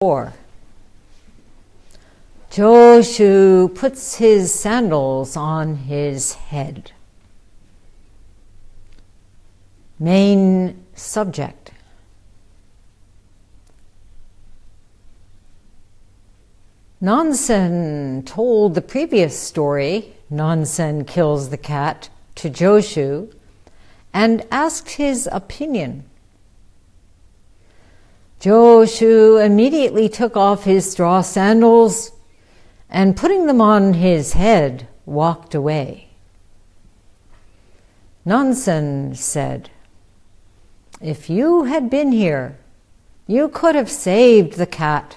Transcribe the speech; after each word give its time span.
4. 0.00 0.32
Joshu 2.50 3.74
puts 3.74 4.16
his 4.16 4.54
sandals 4.54 5.36
on 5.36 5.76
his 5.76 6.34
head. 6.34 6.92
Main 9.98 10.84
subject. 10.94 11.72
Nansen 17.00 18.22
told 18.24 18.74
the 18.74 18.80
previous 18.80 19.38
story, 19.38 20.14
Nansen 20.30 21.04
kills 21.04 21.50
the 21.50 21.58
cat, 21.58 22.08
to 22.36 22.50
Joshu 22.50 23.32
and 24.12 24.46
asked 24.50 24.90
his 24.90 25.28
opinion. 25.30 26.04
Joshu 28.44 29.42
immediately 29.42 30.06
took 30.06 30.36
off 30.36 30.64
his 30.64 30.92
straw 30.92 31.22
sandals 31.22 32.12
and 32.90 33.16
putting 33.16 33.46
them 33.46 33.62
on 33.62 33.94
his 33.94 34.34
head, 34.34 34.86
walked 35.06 35.54
away. 35.54 36.08
Nansen 38.22 39.14
said, 39.14 39.70
If 41.00 41.30
you 41.30 41.64
had 41.64 41.88
been 41.88 42.12
here, 42.12 42.58
you 43.26 43.48
could 43.48 43.74
have 43.76 43.90
saved 43.90 44.58
the 44.58 44.66
cat. 44.66 45.16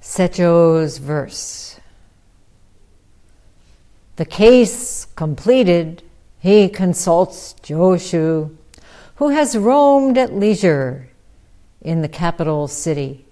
Setcho's 0.00 0.96
verse. 0.96 1.78
The 4.16 4.24
case 4.24 5.04
completed, 5.14 6.02
he 6.38 6.70
consults 6.70 7.54
Joshu, 7.62 8.56
who 9.16 9.30
has 9.30 9.56
roamed 9.56 10.18
at 10.18 10.34
leisure 10.34 11.08
in 11.80 12.02
the 12.02 12.08
capital 12.08 12.68
city. 12.68 13.24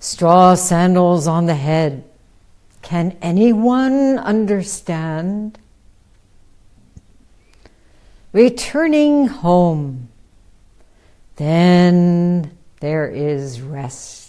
Straw 0.00 0.54
sandals 0.54 1.26
on 1.26 1.46
the 1.46 1.54
head. 1.54 2.04
Can 2.82 3.16
anyone 3.22 4.18
understand? 4.18 5.58
Returning 8.32 9.26
home. 9.26 10.08
Then 11.36 12.56
there 12.80 13.08
is 13.08 13.60
rest. 13.60 14.23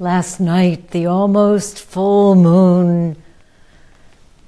Last 0.00 0.40
night, 0.40 0.92
the 0.92 1.04
almost 1.04 1.78
full 1.78 2.34
moon, 2.34 3.22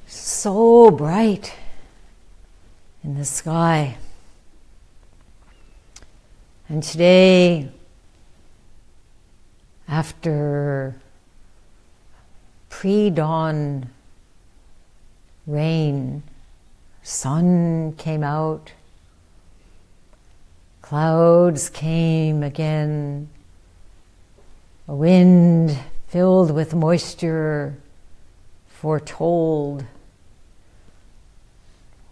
so 0.07 0.91
bright 0.91 1.55
in 3.05 3.19
the 3.19 3.27
sky. 3.27 3.99
And 6.71 6.83
today, 6.83 7.69
after 9.87 10.97
pre 12.71 13.11
dawn 13.11 13.91
rain, 15.47 16.23
sun 17.03 17.93
came 17.99 18.25
out, 18.25 18.73
clouds 20.81 21.69
came 21.69 22.43
again 22.43 23.29
a 24.89 24.95
wind 24.95 25.79
filled 26.09 26.51
with 26.51 26.75
moisture 26.75 27.77
foretold 28.67 29.85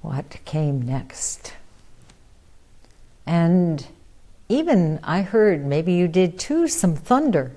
what 0.02 0.38
came 0.44 0.80
next. 0.80 1.54
And 3.26 3.86
even 4.48 5.00
I 5.02 5.22
heard, 5.22 5.66
maybe 5.66 5.92
you 5.92 6.08
did 6.08 6.38
too, 6.38 6.68
some 6.68 6.94
thunder. 6.94 7.52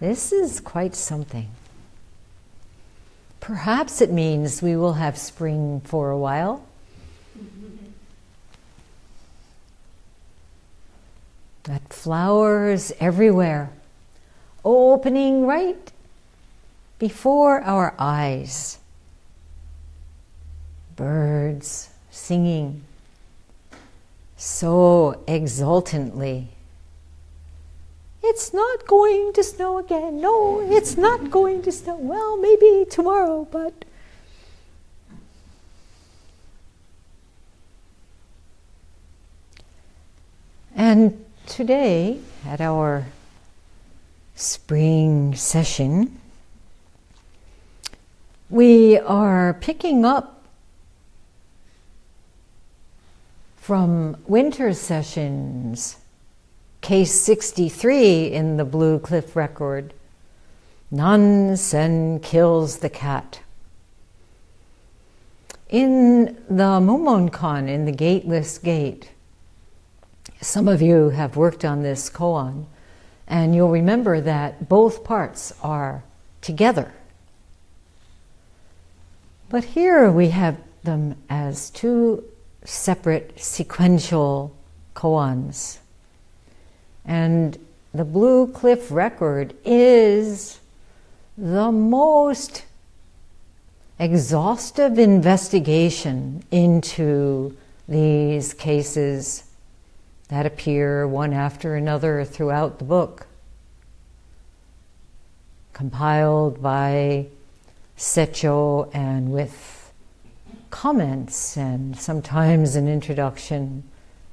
This 0.00 0.32
is 0.32 0.60
quite 0.60 0.94
something. 0.94 1.48
Perhaps 3.40 4.00
it 4.00 4.12
means 4.12 4.60
we 4.60 4.76
will 4.76 4.94
have 4.94 5.16
spring 5.16 5.80
for 5.84 6.10
a 6.10 6.18
while. 6.18 6.66
That 11.62 11.92
flowers 11.92 12.92
everywhere 13.00 13.70
opening 14.66 15.46
right 15.46 15.92
before 16.98 17.62
our 17.62 17.94
eyes. 17.98 18.78
Birds 20.96 21.90
singing 22.10 22.82
so 24.36 25.22
exultantly. 25.28 26.48
It's 28.24 28.52
not 28.52 28.86
going 28.86 29.32
to 29.34 29.44
snow 29.44 29.78
again. 29.78 30.20
No, 30.20 30.60
it's 30.60 30.96
not 30.96 31.30
going 31.30 31.62
to 31.62 31.70
snow. 31.70 31.94
Well, 31.96 32.36
maybe 32.36 32.84
tomorrow, 32.90 33.46
but. 33.48 33.84
And 40.74 41.24
today, 41.46 42.18
at 42.44 42.60
our 42.60 43.06
spring 44.36 45.34
session, 45.34 46.20
we 48.48 48.96
are 48.98 49.54
picking 49.54 50.04
up 50.04 50.44
from 53.56 54.16
winter 54.28 54.72
sessions, 54.72 55.96
case 56.80 57.20
63 57.20 58.32
in 58.32 58.56
the 58.56 58.64
Blue 58.64 59.00
Cliff 59.00 59.34
record 59.34 59.92
Nansen 60.90 62.20
kills 62.20 62.78
the 62.78 62.88
cat. 62.88 63.40
In 65.68 66.36
the 66.48 66.78
Mumonkan, 66.78 67.68
in 67.68 67.86
the 67.86 67.92
Gateless 67.92 68.58
Gate, 68.58 69.10
some 70.40 70.68
of 70.68 70.80
you 70.80 71.10
have 71.10 71.36
worked 71.36 71.64
on 71.64 71.82
this 71.82 72.08
koan. 72.08 72.66
And 73.28 73.54
you'll 73.54 73.70
remember 73.70 74.20
that 74.20 74.68
both 74.68 75.04
parts 75.04 75.52
are 75.62 76.04
together. 76.40 76.92
But 79.48 79.64
here 79.64 80.10
we 80.10 80.30
have 80.30 80.58
them 80.82 81.16
as 81.28 81.70
two 81.70 82.24
separate 82.64 83.38
sequential 83.40 84.56
koans. 84.94 85.78
And 87.04 87.58
the 87.94 88.04
Blue 88.04 88.46
Cliff 88.48 88.90
Record 88.90 89.54
is 89.64 90.60
the 91.38 91.70
most 91.70 92.64
exhaustive 93.98 94.98
investigation 94.98 96.42
into 96.50 97.56
these 97.88 98.52
cases 98.52 99.44
that 100.28 100.46
appear 100.46 101.06
one 101.06 101.32
after 101.32 101.76
another 101.76 102.24
throughout 102.24 102.78
the 102.78 102.84
book, 102.84 103.26
compiled 105.72 106.60
by 106.60 107.26
Setcho 107.96 108.90
and 108.94 109.30
with 109.30 109.92
comments 110.70 111.56
and 111.56 111.96
sometimes 111.96 112.76
an 112.76 112.88
introduction 112.88 113.84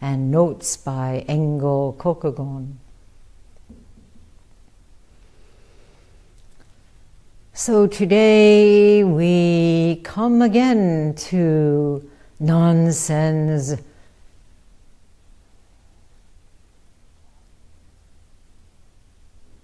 and 0.01 0.31
notes 0.31 0.75
by 0.75 1.24
Engo 1.30 1.96
Kokugon. 1.98 2.74
So 7.54 7.86
today 7.86 9.04
we 9.04 10.01
come 10.04 10.42
again 10.42 11.13
to 11.30 12.10
Nansen's 12.39 13.75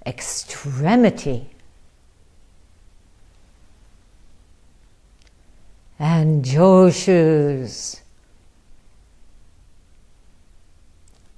extremity. 0.06 1.50
And 5.98 6.46
Joshu's 6.46 8.02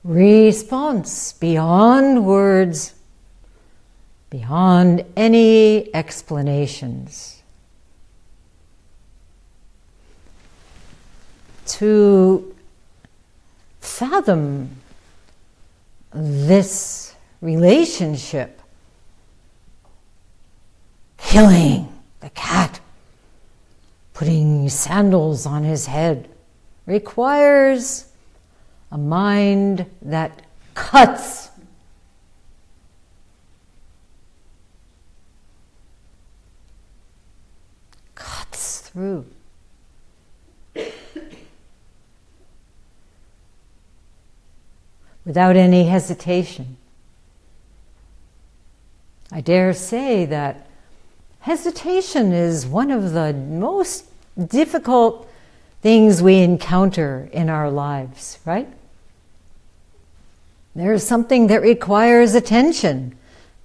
response 0.04 1.34
beyond 1.34 2.25
words 2.25 2.94
beyond 4.31 5.04
any 5.18 5.94
explanations. 5.94 7.44
To 11.68 12.56
fathom 13.81 14.78
this 16.13 17.11
relationship, 17.42 18.62
killing 21.18 21.92
the 22.20 22.30
cat, 22.30 22.80
putting 24.14 24.70
sandals 24.70 25.46
on 25.46 25.64
his 25.64 25.88
head, 25.88 26.30
requires 26.86 28.08
a 28.92 28.98
mind 28.98 29.86
that 30.02 30.42
cuts 30.74 31.52
through. 38.92 39.26
Without 45.24 45.56
any 45.56 45.86
hesitation. 45.86 46.78
I 49.31 49.42
dare 49.42 49.74
say 49.74 50.25
that 50.25 50.68
hesitation 51.39 52.33
is 52.33 52.66
one 52.66 52.92
of 52.92 53.13
the 53.13 53.33
most 53.33 54.06
difficult 54.38 55.30
things 55.81 56.22
we 56.22 56.39
encounter 56.39 57.30
in 57.31 57.50
our 57.50 57.72
lives, 57.72 58.39
right? 58.45 58.68
There's 60.75 61.06
something 61.06 61.48
that 61.48 61.62
requires 61.62 62.36
attention 62.36 63.18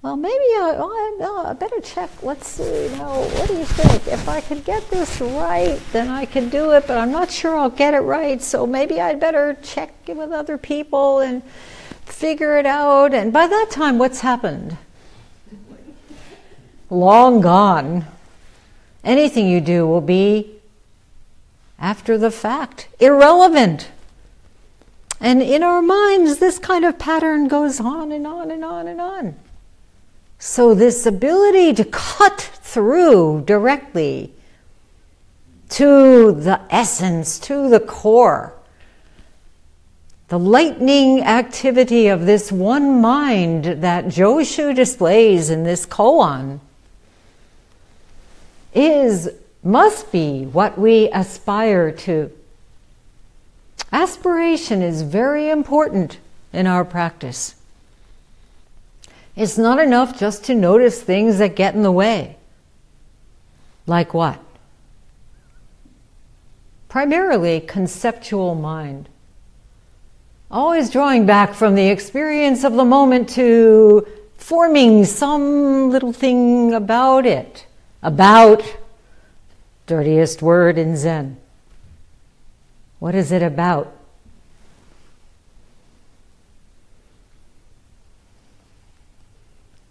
well, 0.07 0.15
maybe 0.15 0.35
I, 0.35 0.75
oh, 0.77 1.45
I, 1.47 1.53
better 1.53 1.81
check. 1.81 2.09
Let's 2.21 2.47
see. 2.47 2.87
Know, 2.95 3.27
what 3.33 3.47
do 3.47 3.55
you 3.55 3.65
think? 3.65 4.07
If 4.07 4.29
I 4.29 4.41
could 4.41 4.63
get 4.63 4.89
this 4.89 5.19
right, 5.19 5.81
then 5.91 6.07
I 6.07 6.23
can 6.25 6.49
do 6.49 6.71
it. 6.71 6.85
But 6.87 6.97
I'm 6.97 7.11
not 7.11 7.31
sure 7.31 7.57
I'll 7.57 7.69
get 7.69 7.93
it 7.93 7.99
right. 7.99 8.41
So 8.41 8.67
maybe 8.67 9.01
I'd 9.01 9.19
better 9.19 9.57
check 9.63 9.91
with 10.07 10.31
other 10.31 10.57
people 10.57 11.19
and 11.19 11.43
figure 12.05 12.57
it 12.57 12.65
out. 12.65 13.13
And 13.13 13.33
by 13.33 13.47
that 13.47 13.67
time, 13.71 13.97
what's 13.97 14.21
happened? 14.21 14.77
Long 16.89 17.41
gone. 17.41 18.05
Anything 19.03 19.47
you 19.47 19.61
do 19.61 19.85
will 19.87 20.01
be 20.01 20.57
after 21.79 22.17
the 22.17 22.31
fact, 22.31 22.87
irrelevant. 22.99 23.91
And 25.19 25.41
in 25.41 25.63
our 25.63 25.81
minds, 25.81 26.37
this 26.37 26.59
kind 26.59 26.85
of 26.85 26.97
pattern 26.97 27.47
goes 27.47 27.79
on 27.79 28.11
and 28.11 28.25
on 28.25 28.51
and 28.51 28.63
on 28.63 28.87
and 28.87 29.01
on. 29.01 29.35
So, 30.39 30.73
this 30.75 31.05
ability 31.05 31.73
to 31.73 31.85
cut 31.85 32.39
through 32.41 33.43
directly 33.45 34.33
to 35.69 36.31
the 36.31 36.61
essence, 36.69 37.39
to 37.39 37.69
the 37.69 37.79
core, 37.79 38.53
the 40.27 40.37
lightning 40.37 41.21
activity 41.21 42.07
of 42.07 42.25
this 42.25 42.51
one 42.51 43.01
mind 43.01 43.65
that 43.81 44.05
Joshu 44.05 44.75
displays 44.75 45.49
in 45.49 45.63
this 45.63 45.85
koan 45.85 46.59
is 48.77 49.29
must 49.63 50.11
be 50.11 50.45
what 50.45 50.77
we 50.77 51.09
aspire 51.09 51.91
to. 51.91 52.31
Aspiration 53.91 54.81
is 54.81 55.01
very 55.01 55.49
important 55.49 56.19
in 56.53 56.67
our 56.67 56.85
practice. 56.85 57.55
It's 59.35 59.57
not 59.57 59.79
enough 59.79 60.17
just 60.17 60.45
to 60.45 60.55
notice 60.55 61.01
things 61.01 61.39
that 61.39 61.55
get 61.55 61.75
in 61.75 61.83
the 61.83 61.91
way. 61.91 62.37
Like 63.85 64.13
what? 64.13 64.39
Primarily 66.89 67.59
conceptual 67.61 68.55
mind. 68.55 69.09
Always 70.49 70.89
drawing 70.89 71.25
back 71.25 71.53
from 71.53 71.75
the 71.75 71.89
experience 71.89 72.63
of 72.63 72.73
the 72.73 72.85
moment 72.85 73.29
to 73.29 74.07
forming 74.37 75.05
some 75.05 75.91
little 75.91 76.13
thing 76.13 76.73
about 76.73 77.25
it. 77.25 77.66
About, 78.01 78.63
dirtiest 79.85 80.41
word 80.41 80.77
in 80.77 80.95
Zen. 80.95 81.37
What 82.99 83.15
is 83.15 83.31
it 83.31 83.41
about? 83.41 83.93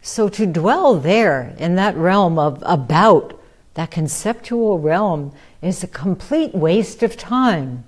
So 0.03 0.29
to 0.29 0.47
dwell 0.47 0.95
there 1.01 1.55
in 1.59 1.75
that 1.75 1.97
realm 1.97 2.39
of 2.39 2.63
about, 2.65 3.41
that 3.75 3.91
conceptual 3.91 4.79
realm, 4.79 5.33
is 5.61 5.83
a 5.83 5.89
complete 5.89 6.55
waste 6.55 7.03
of 7.03 7.17
time. 7.17 7.85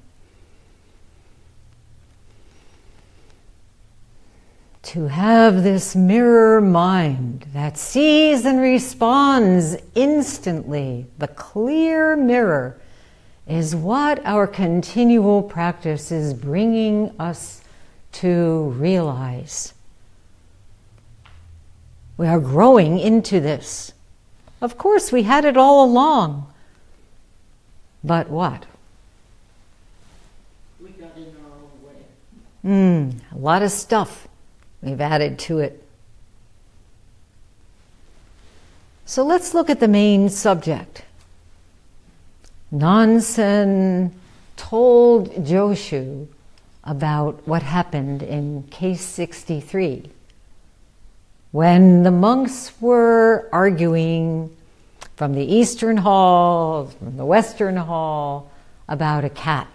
To 4.82 5.08
have 5.08 5.64
this 5.64 5.96
mirror 5.96 6.60
mind 6.60 7.46
that 7.52 7.76
sees 7.76 8.44
and 8.44 8.60
responds 8.60 9.76
instantly, 9.94 11.06
the 11.18 11.28
clear 11.28 12.16
mirror, 12.16 12.80
is 13.46 13.74
what 13.74 14.24
our 14.24 14.46
continual 14.46 15.42
practice 15.42 16.12
is 16.12 16.32
bringing 16.32 17.12
us 17.18 17.62
to 18.12 18.74
realize. 18.76 19.74
We 22.16 22.26
are 22.26 22.40
growing 22.40 22.98
into 22.98 23.40
this. 23.40 23.92
Of 24.60 24.76
course, 24.76 25.10
we 25.10 25.22
had 25.22 25.44
it 25.44 25.56
all 25.56 25.84
along. 25.84 26.52
But 28.04 28.28
what? 28.28 28.66
We 30.80 30.90
got 30.90 31.16
in 31.16 31.34
our 31.44 31.52
own 31.52 31.86
way. 31.86 33.14
Mm, 33.14 33.20
a 33.34 33.38
lot 33.38 33.62
of 33.62 33.70
stuff 33.70 34.27
we've 34.82 35.00
added 35.00 35.38
to 35.40 35.58
it. 35.58 35.84
So 39.04 39.24
let's 39.24 39.54
look 39.54 39.70
at 39.70 39.80
the 39.80 39.88
main 39.88 40.28
subject. 40.28 41.02
Nansen 42.70 44.14
told 44.56 45.32
Joshu 45.32 46.26
about 46.84 47.46
what 47.48 47.62
happened 47.62 48.22
in 48.22 48.64
case 48.64 49.00
63 49.02 50.10
when 51.50 52.02
the 52.02 52.10
monks 52.10 52.72
were 52.80 53.48
arguing 53.52 54.54
from 55.16 55.34
the 55.34 55.42
eastern 55.42 55.96
hall, 55.96 56.86
from 56.86 57.16
the 57.16 57.24
western 57.24 57.76
hall, 57.76 58.50
about 58.88 59.24
a 59.24 59.30
cat. 59.30 59.66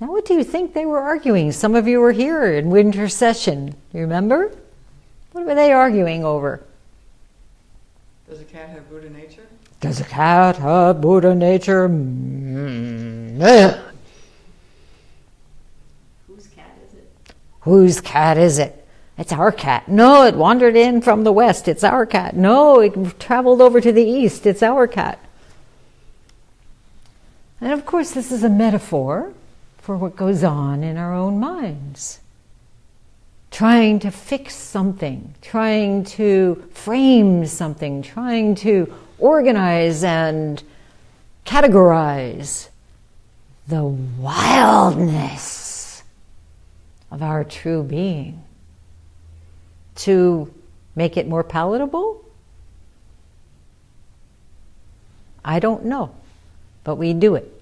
Now, 0.00 0.10
what 0.10 0.24
do 0.24 0.32
you 0.32 0.44
think 0.44 0.72
they 0.72 0.86
were 0.86 1.00
arguing? 1.00 1.52
Some 1.52 1.74
of 1.74 1.86
you 1.86 2.00
were 2.00 2.12
here 2.12 2.46
in 2.54 2.70
winter 2.70 3.06
session. 3.08 3.74
You 3.92 4.00
remember? 4.00 4.50
What 5.32 5.44
were 5.44 5.54
they 5.54 5.72
arguing 5.72 6.24
over? 6.24 6.64
Does 8.28 8.40
a 8.40 8.44
cat 8.44 8.70
have 8.70 8.88
Buddha 8.88 9.10
nature? 9.10 9.46
Does 9.80 10.00
a 10.00 10.04
cat 10.04 10.56
have 10.56 11.02
Buddha 11.02 11.34
nature? 11.34 11.86
Mm, 11.88 13.42
Ugh. 13.42 13.80
Whose 16.28 16.46
cat 16.46 16.70
is 16.88 16.94
it? 16.94 17.10
Whose 17.60 18.00
cat 18.00 18.38
is 18.38 18.58
it? 18.58 18.88
It's 19.18 19.32
our 19.32 19.52
cat. 19.52 19.86
No, 19.86 20.24
it 20.24 20.34
wandered 20.34 20.76
in 20.76 21.02
from 21.02 21.24
the 21.24 21.32
west. 21.32 21.68
It's 21.68 21.84
our 21.84 22.06
cat. 22.06 22.34
No, 22.34 22.80
it 22.80 23.20
traveled 23.20 23.60
over 23.60 23.82
to 23.82 23.92
the 23.92 24.02
east. 24.02 24.46
It's 24.46 24.62
our 24.62 24.86
cat. 24.86 25.18
And 27.60 27.72
of 27.74 27.84
course, 27.84 28.12
this 28.12 28.32
is 28.32 28.42
a 28.42 28.48
metaphor 28.48 29.34
for 29.80 29.96
what 29.96 30.16
goes 30.16 30.44
on 30.44 30.82
in 30.84 30.96
our 30.96 31.14
own 31.14 31.40
minds. 31.40 32.20
Trying 33.50 33.98
to 34.00 34.10
fix 34.10 34.54
something, 34.54 35.34
trying 35.42 36.04
to 36.04 36.62
frame 36.72 37.46
something, 37.46 38.02
trying 38.02 38.54
to 38.56 38.92
organize 39.18 40.04
and 40.04 40.62
categorize 41.44 42.68
the 43.66 43.84
wildness 43.84 45.50
of 47.10 47.22
our 47.22 47.42
true 47.42 47.82
being 47.82 48.44
to 49.96 50.52
make 50.94 51.16
it 51.16 51.26
more 51.26 51.42
palatable? 51.42 52.24
I 55.44 55.58
don't 55.58 55.86
know, 55.86 56.14
but 56.84 56.96
we 56.96 57.12
do 57.14 57.34
it. 57.34 57.59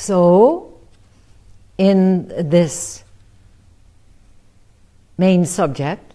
So, 0.00 0.78
in 1.76 2.28
this 2.28 3.02
main 5.18 5.44
subject, 5.44 6.14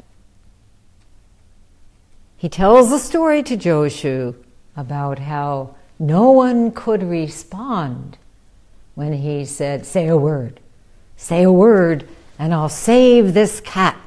he 2.38 2.48
tells 2.48 2.92
the 2.92 2.98
story 2.98 3.44
to 3.44 3.58
Joshu 3.58 4.36
about 4.78 5.20
how 5.20 5.75
no 6.00 6.32
one 6.32 6.72
could 6.72 7.04
respond 7.04 8.18
when 8.96 9.12
he 9.12 9.44
said, 9.44 9.86
Say 9.86 10.08
a 10.08 10.16
word, 10.16 10.62
say 11.18 11.44
a 11.44 11.52
word, 11.52 12.08
and 12.40 12.54
I'll 12.54 12.70
save 12.70 13.34
this 13.34 13.60
cat. 13.60 13.98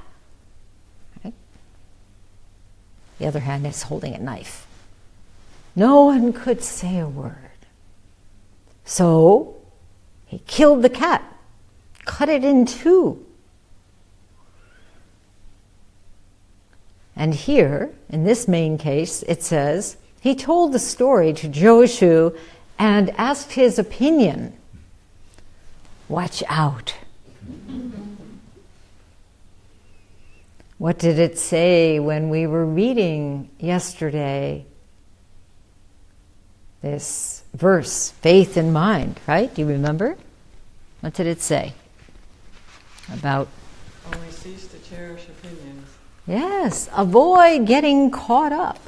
The 1.22 3.26
other 3.26 3.40
hand 3.40 3.66
is 3.66 3.82
holding 3.82 4.14
a 4.14 4.18
knife. 4.18 4.66
No 5.76 6.06
one 6.06 6.32
could 6.32 6.62
say 6.62 6.98
a 6.98 7.06
word. 7.06 7.36
So 8.86 9.55
he 10.26 10.40
killed 10.40 10.82
the 10.82 10.90
cat, 10.90 11.22
cut 12.04 12.28
it 12.28 12.44
in 12.44 12.66
two. 12.66 13.24
And 17.14 17.34
here, 17.34 17.94
in 18.10 18.24
this 18.24 18.46
main 18.46 18.76
case, 18.76 19.22
it 19.22 19.42
says, 19.42 19.96
he 20.20 20.34
told 20.34 20.72
the 20.72 20.78
story 20.78 21.32
to 21.32 21.48
Joshu 21.48 22.36
and 22.78 23.10
asked 23.10 23.52
his 23.52 23.78
opinion. 23.78 24.54
Watch 26.08 26.42
out. 26.48 26.94
What 30.78 30.98
did 30.98 31.18
it 31.18 31.38
say 31.38 31.98
when 31.98 32.28
we 32.28 32.46
were 32.46 32.66
reading 32.66 33.48
yesterday 33.58 34.66
this 36.82 37.42
verse, 37.56 38.10
faith 38.10 38.56
in 38.56 38.72
mind, 38.72 39.18
right? 39.26 39.52
Do 39.54 39.62
you 39.62 39.68
remember? 39.68 40.16
What 41.00 41.14
did 41.14 41.26
it 41.26 41.40
say 41.40 41.72
about? 43.12 43.48
Only 44.12 44.30
cease 44.30 44.66
to 44.68 44.78
cherish 44.78 45.26
opinions. 45.28 45.88
Yes, 46.26 46.88
avoid 46.94 47.66
getting 47.66 48.10
caught 48.10 48.52
up. 48.52 48.78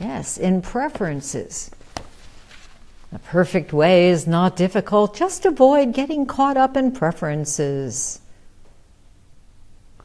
Yes, 0.00 0.36
in 0.36 0.60
preferences. 0.60 1.70
The 3.12 3.18
perfect 3.20 3.72
way 3.72 4.08
is 4.08 4.26
not 4.26 4.56
difficult, 4.56 5.16
just 5.16 5.46
avoid 5.46 5.94
getting 5.94 6.26
caught 6.26 6.56
up 6.56 6.76
in 6.76 6.92
preferences. 6.92 8.20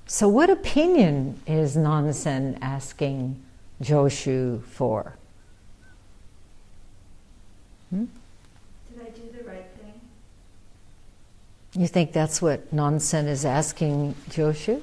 So, 0.05 0.27
what 0.27 0.50
opinion 0.50 1.41
is 1.48 1.75
Nansen 1.75 2.60
asking 2.62 3.41
Joshu 3.81 4.62
for? 4.63 5.15
Hmm? 7.91 8.05
Did 8.89 9.05
I 9.05 9.10
do 9.10 9.38
the 9.38 9.43
right 9.43 9.65
thing? 9.81 9.93
You 11.74 11.88
think 11.88 12.13
that's 12.13 12.41
what 12.41 12.71
Nansen 12.71 13.27
is 13.27 13.43
asking 13.43 14.15
Joshu? 14.29 14.81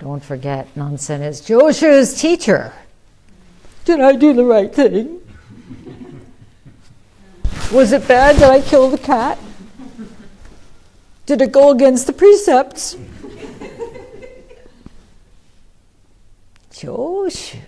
Don't 0.00 0.22
forget, 0.22 0.68
Nansen 0.76 1.22
is 1.22 1.40
Joshu's 1.40 2.20
teacher. 2.20 2.72
Did 3.84 4.00
I 4.00 4.16
do 4.16 4.32
the 4.32 4.44
right 4.44 4.74
thing? 4.74 5.20
Was 7.72 7.92
it 7.92 8.08
bad 8.08 8.36
that 8.36 8.50
I 8.50 8.62
killed 8.62 8.94
the 8.94 8.98
cat? 8.98 9.38
Did 11.26 11.40
it 11.40 11.52
go 11.52 11.70
against 11.70 12.08
the 12.08 12.12
precepts? 12.12 12.96
Joshu. 16.72 17.60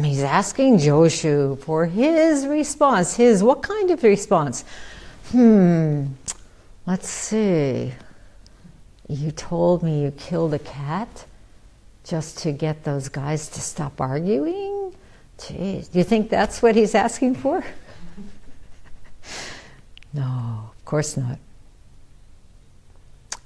He's 0.00 0.21
asking 0.32 0.78
Joshu 0.78 1.58
for 1.58 1.84
his 1.84 2.46
response. 2.46 3.16
His, 3.16 3.42
what 3.42 3.62
kind 3.62 3.90
of 3.90 4.02
response? 4.02 4.64
Hmm, 5.30 6.06
let's 6.86 7.10
see. 7.10 7.92
You 9.10 9.30
told 9.32 9.82
me 9.82 10.04
you 10.04 10.10
killed 10.12 10.54
a 10.54 10.58
cat 10.58 11.26
just 12.02 12.38
to 12.38 12.52
get 12.52 12.82
those 12.84 13.10
guys 13.10 13.46
to 13.50 13.60
stop 13.60 14.00
arguing? 14.00 14.94
Jeez, 15.36 15.92
do 15.92 15.98
you 15.98 16.04
think 16.04 16.30
that's 16.30 16.62
what 16.62 16.76
he's 16.76 16.94
asking 16.94 17.34
for? 17.34 17.62
no, 20.14 20.70
of 20.72 20.84
course 20.86 21.14
not. 21.18 21.38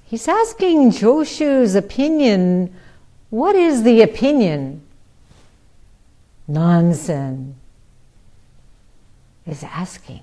He's 0.05 0.29
asking 0.29 0.91
Joshu's 0.91 1.75
opinion. 1.75 2.73
What 3.29 3.57
is 3.57 3.83
the 3.83 4.01
opinion 4.01 4.86
Nansen 6.47 7.55
is 9.45 9.63
asking 9.63 10.21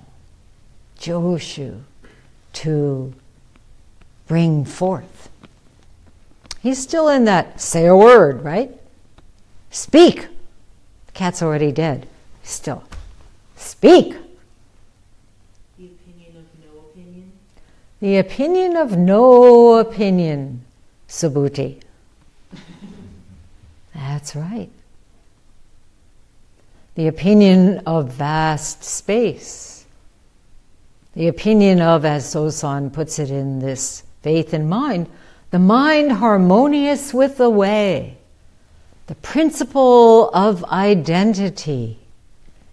Joshu 0.97 1.81
to 2.53 3.13
bring 4.27 4.65
forth. 4.65 5.29
He's 6.61 6.81
still 6.81 7.09
in 7.09 7.25
that 7.25 7.61
say 7.61 7.85
a 7.85 7.95
word, 7.95 8.43
right? 8.43 8.71
Speak. 9.69 10.27
The 11.07 11.11
cat's 11.13 11.43
already 11.43 11.71
dead. 11.71 12.07
Still. 12.41 12.83
Speak. 13.55 14.15
The 15.77 15.85
opinion 15.85 16.37
of 16.37 16.45
no 16.63 16.79
opinion? 16.89 17.31
The 17.99 18.17
opinion 18.17 18.77
of 18.77 18.97
no 18.97 19.77
opinion, 19.77 20.65
Subhuti. 21.07 21.81
That's 23.93 24.35
right 24.35 24.71
the 26.95 27.07
opinion 27.07 27.79
of 27.85 28.11
vast 28.11 28.83
space, 28.83 29.85
the 31.13 31.27
opinion 31.27 31.81
of, 31.81 32.05
as 32.05 32.25
Sosan 32.25 32.91
puts 32.91 33.19
it 33.19 33.29
in 33.29 33.59
this 33.59 34.03
faith 34.21 34.53
in 34.53 34.67
mind, 34.67 35.07
the 35.51 35.59
mind 35.59 36.13
harmonious 36.13 37.13
with 37.13 37.37
the 37.37 37.49
way, 37.49 38.17
the 39.07 39.15
principle 39.15 40.29
of 40.29 40.63
identity 40.65 41.99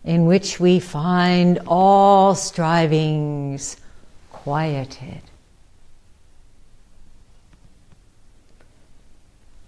in 0.05 0.27
which 0.27 0.59
we 0.59 0.81
find 0.81 1.61
all 1.67 2.35
strivings 2.35 3.77
quieted. 4.31 5.21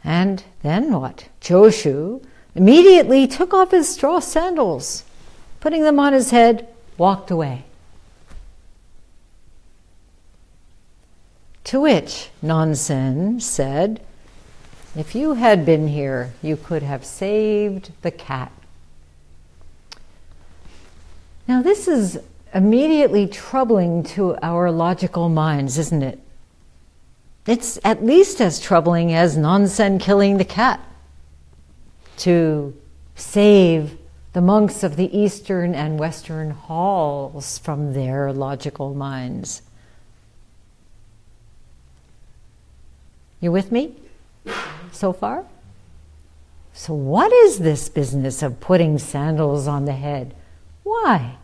And 0.03 0.43
then 0.63 0.93
what? 0.93 1.29
Joshu 1.41 2.25
immediately 2.55 3.27
took 3.27 3.53
off 3.53 3.71
his 3.71 3.89
straw 3.89 4.21
sandals, 4.21 5.05
putting 5.61 5.83
them 5.83 5.99
on 5.99 6.13
his 6.13 6.31
head, 6.31 6.69
walked 6.97 7.31
away. 7.31 7.65
To 11.65 11.81
which 11.81 12.31
Nansen 12.43 13.41
said, 13.41 14.01
If 14.95 15.15
you 15.15 15.35
had 15.35 15.67
been 15.67 15.89
here, 15.89 16.35
you 16.43 16.57
could 16.57 16.83
have 16.83 17.05
saved 17.05 17.91
the 18.03 18.11
cat. 18.11 18.53
Now, 21.49 21.63
this 21.63 21.89
is 21.89 22.19
immediately 22.55 23.27
troubling 23.27 24.03
to 24.05 24.37
our 24.43 24.71
logical 24.71 25.29
minds, 25.29 25.79
isn't 25.79 26.03
it? 26.03 26.21
It's 27.47 27.79
at 27.85 28.05
least 28.05 28.41
as 28.41 28.61
troubling 28.61 29.13
as 29.13 29.37
Nansen 29.37 29.99
killing 29.99 30.39
the 30.39 30.45
cat 30.45 30.81
to 32.19 32.75
save 33.15 33.99
the 34.33 34.41
monks 34.41 34.83
of 34.83 34.97
the 34.97 35.17
eastern 35.17 35.75
and 35.75 35.99
western 35.99 36.51
halls 36.51 37.59
from 37.59 37.93
their 37.93 38.33
logical 38.33 38.95
minds. 38.95 39.63
You 43.41 43.53
with 43.53 43.71
me 43.71 43.95
so 44.91 45.13
far? 45.13 45.45
So, 46.73 46.93
what 46.93 47.33
is 47.33 47.61
this 47.61 47.89
business 47.89 48.43
of 48.43 48.59
putting 48.59 48.99
sandals 48.99 49.69
on 49.69 49.85
the 49.85 49.93
head? 49.93 50.35
Why? 50.83 51.37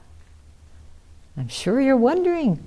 I'm 1.36 1.48
sure 1.48 1.80
you're 1.80 1.96
wondering. 1.96 2.66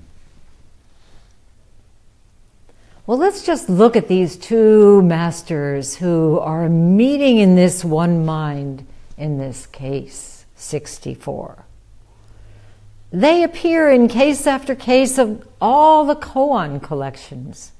Well, 3.06 3.18
let's 3.18 3.44
just 3.44 3.68
look 3.68 3.96
at 3.96 4.08
these 4.08 4.34
two 4.34 5.02
masters 5.02 5.96
who 5.96 6.38
are 6.38 6.70
meeting 6.70 7.36
in 7.36 7.54
this 7.54 7.84
one 7.84 8.24
mind 8.24 8.86
in 9.18 9.36
this 9.36 9.66
case 9.66 10.46
64. 10.54 11.66
They 13.12 13.42
appear 13.42 13.90
in 13.90 14.08
case 14.08 14.46
after 14.46 14.74
case 14.74 15.18
of 15.18 15.46
all 15.60 16.06
the 16.06 16.16
koan 16.16 16.82
collections. 16.82 17.72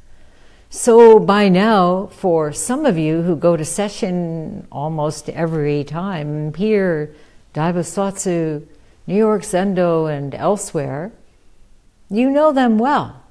So 0.68 1.18
by 1.18 1.48
now, 1.48 2.08
for 2.08 2.52
some 2.52 2.84
of 2.84 2.98
you 2.98 3.22
who 3.22 3.34
go 3.34 3.56
to 3.56 3.64
session 3.64 4.66
almost 4.70 5.30
every 5.30 5.84
time 5.84 6.52
here, 6.52 7.14
Daibosatsu, 7.54 8.66
New 9.06 9.16
York 9.16 9.40
Zendo, 9.40 10.14
and 10.14 10.34
elsewhere, 10.34 11.12
you 12.10 12.30
know 12.30 12.52
them 12.52 12.76
well. 12.76 13.23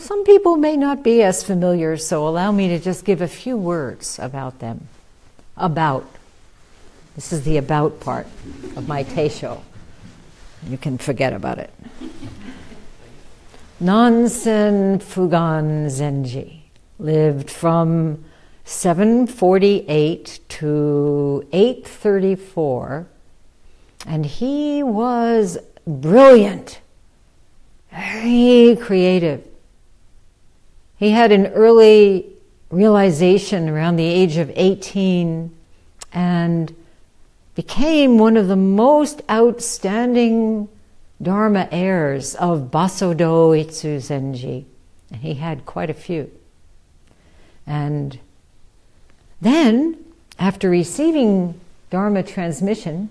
Some 0.00 0.24
people 0.24 0.56
may 0.56 0.78
not 0.78 1.02
be 1.02 1.22
as 1.22 1.44
familiar, 1.44 1.98
so 1.98 2.26
allow 2.26 2.50
me 2.52 2.68
to 2.68 2.78
just 2.78 3.04
give 3.04 3.20
a 3.20 3.28
few 3.28 3.54
words 3.54 4.18
about 4.18 4.58
them. 4.58 4.88
About. 5.58 6.08
This 7.14 7.34
is 7.34 7.42
the 7.44 7.58
about 7.58 8.00
part 8.00 8.26
of 8.76 8.88
my 8.88 9.04
teisho. 9.04 9.60
You 10.66 10.78
can 10.78 10.96
forget 10.96 11.34
about 11.34 11.58
it. 11.58 11.70
Nansen 13.78 15.00
Fugan 15.00 15.86
Zenji 15.86 16.62
lived 16.98 17.50
from 17.50 18.24
748 18.64 20.40
to 20.48 21.46
834, 21.52 23.06
and 24.06 24.24
he 24.24 24.82
was 24.82 25.58
brilliant, 25.86 26.80
very 27.92 28.76
creative. 28.76 29.49
He 31.00 31.12
had 31.12 31.32
an 31.32 31.46
early 31.46 32.26
realization 32.68 33.70
around 33.70 33.96
the 33.96 34.04
age 34.04 34.36
of 34.36 34.52
18 34.54 35.50
and 36.12 36.76
became 37.54 38.18
one 38.18 38.36
of 38.36 38.48
the 38.48 38.56
most 38.56 39.22
outstanding 39.30 40.68
Dharma 41.22 41.70
heirs 41.72 42.34
of 42.34 42.70
Baso 42.70 43.14
Doitsu 43.14 43.96
Zenji. 43.96 44.66
He 45.18 45.34
had 45.36 45.64
quite 45.64 45.88
a 45.88 45.94
few. 45.94 46.30
And 47.66 48.18
then, 49.40 49.96
after 50.38 50.68
receiving 50.68 51.58
Dharma 51.88 52.22
transmission, 52.22 53.08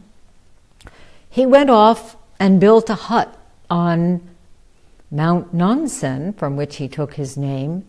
he 1.28 1.44
went 1.44 1.72
off 1.72 2.18
and 2.40 2.60
built 2.60 2.88
a 2.92 2.96
hut 2.96 3.36
on 3.68 4.29
Mount 5.12 5.54
Nansen, 5.54 6.34
from 6.34 6.56
which 6.56 6.76
he 6.76 6.88
took 6.88 7.16
his 7.16 7.36
name, 7.36 7.86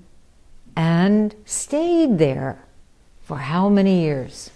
and 0.74 1.34
stayed 1.44 2.18
there 2.18 2.64
for 3.22 3.36
how 3.38 3.68
many 3.68 4.00
years? 4.00 4.50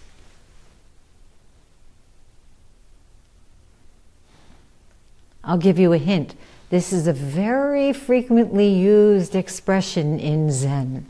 I'll 5.43 5.59
give 5.59 5.79
you 5.79 5.93
a 5.93 5.99
hint. 5.99 6.35
This 6.71 6.93
is 6.93 7.07
a 7.07 7.13
very 7.13 7.93
frequently 7.93 8.69
used 8.69 9.35
expression 9.35 10.19
in 10.19 10.51
Zen. 10.51 11.07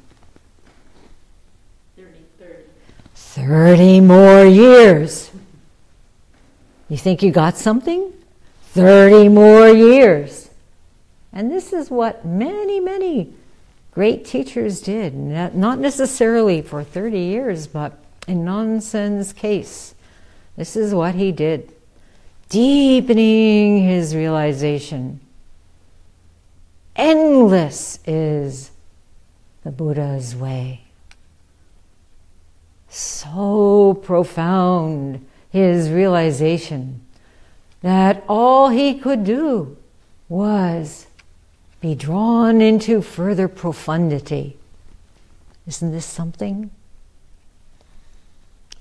30, 1.97 2.09
30. 2.39 2.55
30 3.15 4.01
more 4.01 4.45
years. 4.45 5.31
You 6.89 6.97
think 6.97 7.23
you 7.23 7.31
got 7.31 7.57
something? 7.57 8.13
30 8.73 9.29
more 9.29 9.69
years. 9.69 10.51
And 11.35 11.51
this 11.51 11.73
is 11.73 11.91
what 11.91 12.25
many, 12.25 12.79
many 12.79 13.35
great 13.91 14.25
teachers 14.25 14.81
did. 14.81 15.15
Not 15.15 15.81
necessarily 15.81 16.63
for 16.63 16.85
30 16.85 17.19
years, 17.19 17.67
but 17.67 17.99
in 18.29 18.45
Nansen's 18.45 19.33
case, 19.33 19.95
this 20.57 20.77
is 20.77 20.95
what 20.95 21.17
he 21.17 21.33
did 21.33 21.73
deepening 22.49 23.83
his 23.83 24.15
realization. 24.15 25.19
Endless 26.95 27.99
is 28.07 28.71
the 29.65 29.73
Buddha's 29.73 30.37
way. 30.37 30.83
So 32.89 33.99
profound 34.05 35.27
his 35.51 35.91
realization 35.91 37.05
that 37.83 38.23
all 38.29 38.69
he 38.69 38.95
could 38.95 39.25
do 39.25 39.77
was 40.29 41.09
be 41.85 41.95
drawn 41.95 42.63
into 42.63 43.03
further 43.03 43.47
profundity. 43.47 44.57
Isn't 45.67 45.93
this 45.93 46.07
something? 46.07 46.71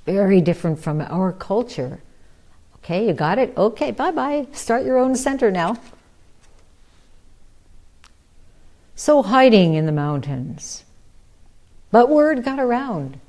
Very 0.06 0.40
different 0.40 0.80
from 0.80 1.02
our 1.02 1.34
culture 1.34 2.00
Okay, 2.84 3.08
you 3.08 3.14
got 3.14 3.40
it? 3.40 3.54
Okay, 3.56 3.92
bye 3.92 4.12
bye. 4.12 4.46
Start 4.52 4.86
your 4.86 4.98
own 4.98 5.16
center 5.16 5.50
now. 5.50 5.78
So, 8.96 9.24
hiding 9.24 9.76
in 9.76 9.86
the 9.86 9.94
mountains. 9.94 10.84
But 11.92 12.10
word 12.10 12.44
got 12.44 12.60
around, 12.60 13.22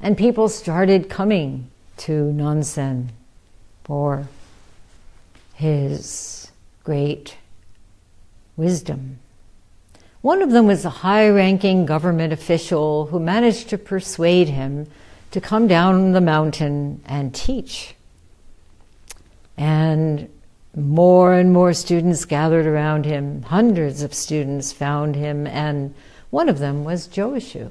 and 0.00 0.18
people 0.18 0.48
started 0.48 1.08
coming 1.08 1.70
to 1.98 2.32
Nansen 2.32 3.12
for 3.84 4.26
his 5.54 6.50
great 6.82 7.36
wisdom. 8.56 9.18
One 10.20 10.40
of 10.40 10.50
them 10.50 10.66
was 10.66 10.84
a 10.84 10.90
high 10.90 11.28
ranking 11.28 11.84
government 11.84 12.32
official 12.32 13.06
who 13.06 13.18
managed 13.18 13.68
to 13.70 13.78
persuade 13.78 14.48
him 14.48 14.86
to 15.32 15.40
come 15.40 15.66
down 15.66 16.12
the 16.12 16.20
mountain 16.20 17.02
and 17.06 17.34
teach. 17.34 17.94
And 19.56 20.28
more 20.76 21.32
and 21.34 21.52
more 21.52 21.72
students 21.72 22.24
gathered 22.24 22.66
around 22.66 23.04
him. 23.04 23.42
Hundreds 23.42 24.02
of 24.02 24.14
students 24.14 24.72
found 24.72 25.16
him, 25.16 25.46
and 25.46 25.94
one 26.30 26.48
of 26.48 26.58
them 26.58 26.84
was 26.84 27.08
Joshu. 27.08 27.70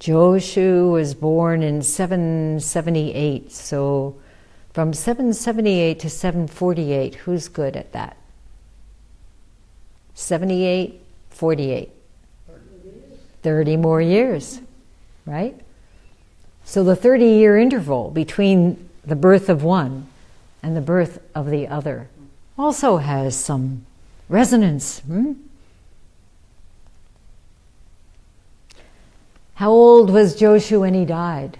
Joshu 0.00 0.92
was 0.92 1.14
born 1.14 1.62
in 1.62 1.82
778, 1.82 3.52
so 3.52 4.16
from 4.78 4.92
778 4.92 5.98
to 5.98 6.08
748, 6.08 7.16
who's 7.16 7.48
good 7.48 7.76
at 7.76 7.90
that? 7.90 8.16
78, 10.14 11.02
48. 11.30 11.90
30 13.42 13.76
more 13.76 14.00
years, 14.00 14.60
right? 15.26 15.60
So 16.64 16.84
the 16.84 16.94
30 16.94 17.24
year 17.24 17.58
interval 17.58 18.12
between 18.12 18.88
the 19.04 19.16
birth 19.16 19.48
of 19.48 19.64
one 19.64 20.06
and 20.62 20.76
the 20.76 20.80
birth 20.80 21.20
of 21.34 21.50
the 21.50 21.66
other 21.66 22.08
also 22.56 22.98
has 22.98 23.34
some 23.34 23.84
resonance. 24.28 25.00
Hmm? 25.00 25.32
How 29.54 29.70
old 29.70 30.10
was 30.10 30.40
Joshu 30.40 30.78
when 30.82 30.94
he 30.94 31.04
died? 31.04 31.58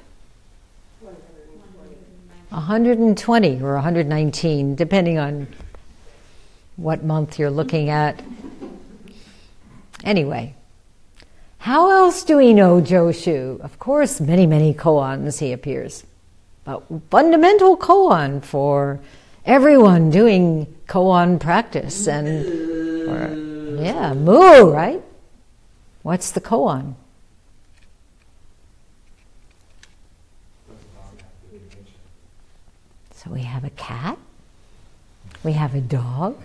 120 2.50 3.62
or 3.62 3.74
119, 3.74 4.74
depending 4.74 5.18
on 5.18 5.46
what 6.76 7.04
month 7.04 7.38
you're 7.38 7.50
looking 7.50 7.90
at. 7.90 8.22
Anyway, 10.04 10.54
how 11.58 11.90
else 11.90 12.22
do 12.24 12.37
we 12.37 12.54
know 12.54 12.80
Joshu? 12.80 13.61
Of 13.61 13.78
course, 13.78 14.20
many, 14.20 14.46
many 14.46 14.72
koans 14.72 15.40
he 15.40 15.52
appears. 15.52 16.04
But 16.64 16.84
fundamental 17.11 17.76
koan 17.76 18.42
for 18.42 19.00
everyone 19.44 20.11
doing 20.11 20.66
koan 20.87 21.40
practice 21.40 22.06
and 22.06 22.46
or, 23.08 23.82
yeah, 23.82 24.14
mu, 24.14 24.70
right? 24.70 25.02
What's 26.02 26.30
the 26.30 26.40
koan? 26.40 26.94
So 33.28 33.34
we 33.34 33.42
have 33.42 33.64
a 33.64 33.70
cat, 33.70 34.16
we 35.44 35.52
have 35.52 35.74
a 35.74 35.80
dog, 35.80 36.38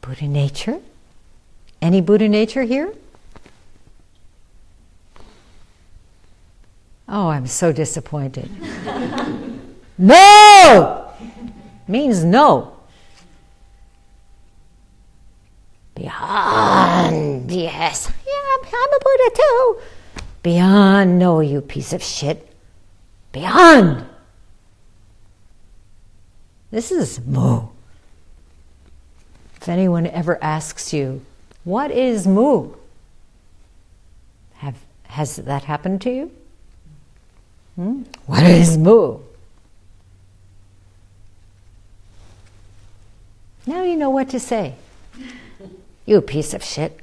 Buddha 0.00 0.26
nature. 0.26 0.80
Any 1.80 2.00
Buddha 2.00 2.28
nature 2.28 2.62
here? 2.62 2.92
Oh, 7.08 7.28
I'm 7.28 7.46
so 7.46 7.72
disappointed. 7.72 8.50
no! 9.98 11.12
Means 11.86 12.24
no. 12.24 12.76
Beyond, 15.94 17.50
yes. 17.50 18.10
Yeah, 18.26 18.56
I'm 18.66 18.92
a 18.92 18.98
Buddha 19.04 19.30
too. 19.36 19.80
Beyond, 20.42 21.18
no, 21.18 21.40
you 21.40 21.60
piece 21.60 21.92
of 21.92 22.02
shit. 22.02 22.52
Beyond. 23.30 24.06
This 26.72 26.90
is 26.90 27.20
mu. 27.26 27.68
If 29.60 29.68
anyone 29.68 30.06
ever 30.06 30.42
asks 30.42 30.94
you, 30.94 31.20
what 31.64 31.90
is 31.90 32.26
mu? 32.26 32.72
Have, 34.54 34.76
has 35.04 35.36
that 35.36 35.64
happened 35.64 36.00
to 36.00 36.10
you? 36.10 36.30
Hmm? 37.76 38.04
What 38.24 38.44
is 38.44 38.78
mu? 38.78 39.18
Now 43.66 43.82
you 43.82 43.94
know 43.94 44.10
what 44.10 44.30
to 44.30 44.40
say. 44.40 44.76
You 46.06 46.22
piece 46.22 46.54
of 46.54 46.64
shit. 46.64 46.98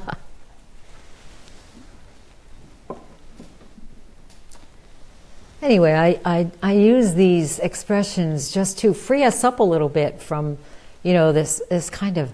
anyway, 5.62 5.94
I, 5.94 6.20
I, 6.26 6.52
I 6.62 6.74
use 6.74 7.14
these 7.14 7.60
expressions 7.60 8.52
just 8.52 8.80
to 8.80 8.94
free 8.94 9.24
us 9.24 9.44
up 9.44 9.60
a 9.60 9.64
little 9.64 9.90
bit 9.90 10.22
from, 10.22 10.58
you 11.04 11.14
know, 11.14 11.32
this, 11.32 11.62
this 11.70 11.90
kind 11.90 12.18
of 12.18 12.34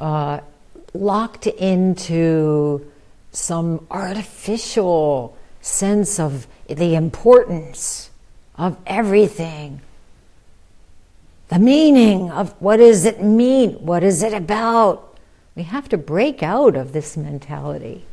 uh, 0.00 0.40
locked 0.94 1.46
into 1.46 2.90
some 3.32 3.86
artificial 3.90 5.36
sense 5.60 6.20
of 6.20 6.46
the 6.68 6.94
importance 6.94 8.10
of 8.56 8.76
everything. 8.86 9.80
The 11.48 11.58
meaning 11.58 12.30
of 12.30 12.52
what 12.60 12.78
does 12.78 13.04
it 13.04 13.22
mean? 13.22 13.72
What 13.84 14.02
is 14.02 14.22
it 14.22 14.32
about 14.32 15.13
we 15.54 15.62
have 15.62 15.88
to 15.88 15.96
break 15.96 16.42
out 16.42 16.74
of 16.76 16.92
this 16.92 17.16
mentality. 17.16 18.04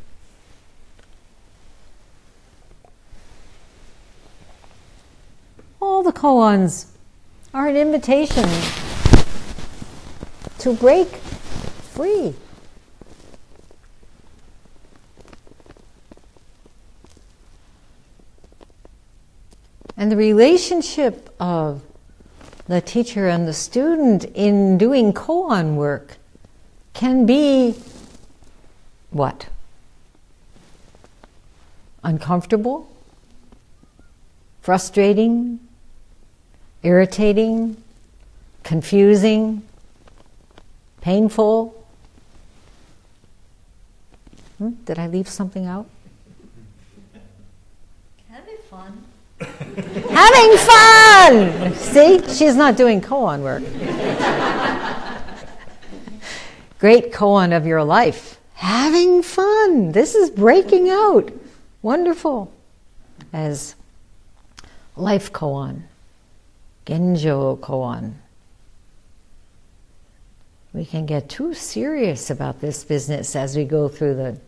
All 5.81 6.03
the 6.03 6.13
koans 6.13 6.85
are 7.53 7.67
an 7.67 7.75
invitation 7.75 8.47
to 10.59 10.73
break 10.73 11.07
free. 11.07 12.35
And 19.97 20.11
the 20.11 20.15
relationship 20.15 21.33
of 21.39 21.81
the 22.67 22.81
teacher 22.81 23.27
and 23.27 23.47
the 23.47 23.53
student 23.53 24.25
in 24.25 24.77
doing 24.77 25.13
koan 25.13 25.75
work 25.75 26.17
can 26.93 27.25
be 27.25 27.75
what? 29.11 29.47
Uncomfortable, 32.03 32.89
frustrating, 34.61 35.59
irritating, 36.83 37.81
confusing, 38.63 39.61
painful. 41.01 41.75
Hmm? 44.57 44.69
Did 44.85 44.99
I 44.99 45.07
leave 45.07 45.27
something 45.27 45.65
out? 45.65 45.87
Can 48.29 48.43
be 48.45 48.55
fun. 48.69 49.03
Having 50.09 50.57
fun! 50.57 51.73
See, 51.75 52.21
she's 52.33 52.55
not 52.55 52.77
doing 52.77 53.01
koan 53.01 53.41
work. 53.41 53.63
Great 56.81 57.13
koan 57.13 57.55
of 57.55 57.65
your 57.65 57.83
life. 57.85 58.41
Having 58.55 59.23
fun. 59.23 59.93
This 59.93 60.15
is 60.15 60.29
breaking 60.29 60.89
out. 60.89 61.31
Wonderful. 61.81 62.51
As 63.31 63.75
life 64.97 65.31
koan, 65.31 65.83
genjo 66.85 67.57
koan. 67.59 68.15
We 70.73 70.83
can 70.83 71.05
get 71.05 71.29
too 71.29 71.53
serious 71.53 72.29
about 72.29 72.59
this 72.59 72.83
business 72.83 73.35
as 73.35 73.55
we 73.55 73.63
go 73.63 73.87
through 73.87 74.15
the 74.15 74.39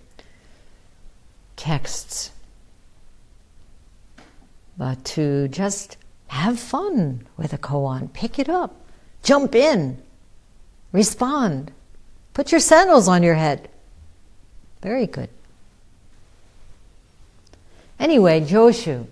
texts 1.55 2.33
but 4.77 5.03
to 5.05 5.47
just 5.49 5.97
have 6.27 6.59
fun 6.59 7.25
with 7.37 7.53
a 7.53 7.57
koan, 7.57 8.11
pick 8.13 8.39
it 8.39 8.49
up, 8.49 8.75
jump 9.21 9.53
in, 9.55 10.01
respond, 10.91 11.71
put 12.33 12.51
your 12.51 12.59
sandals 12.59 13.07
on 13.07 13.23
your 13.23 13.35
head. 13.35 13.69
Very 14.81 15.07
good. 15.07 15.29
Anyway, 17.99 18.41
Joshu, 18.41 19.07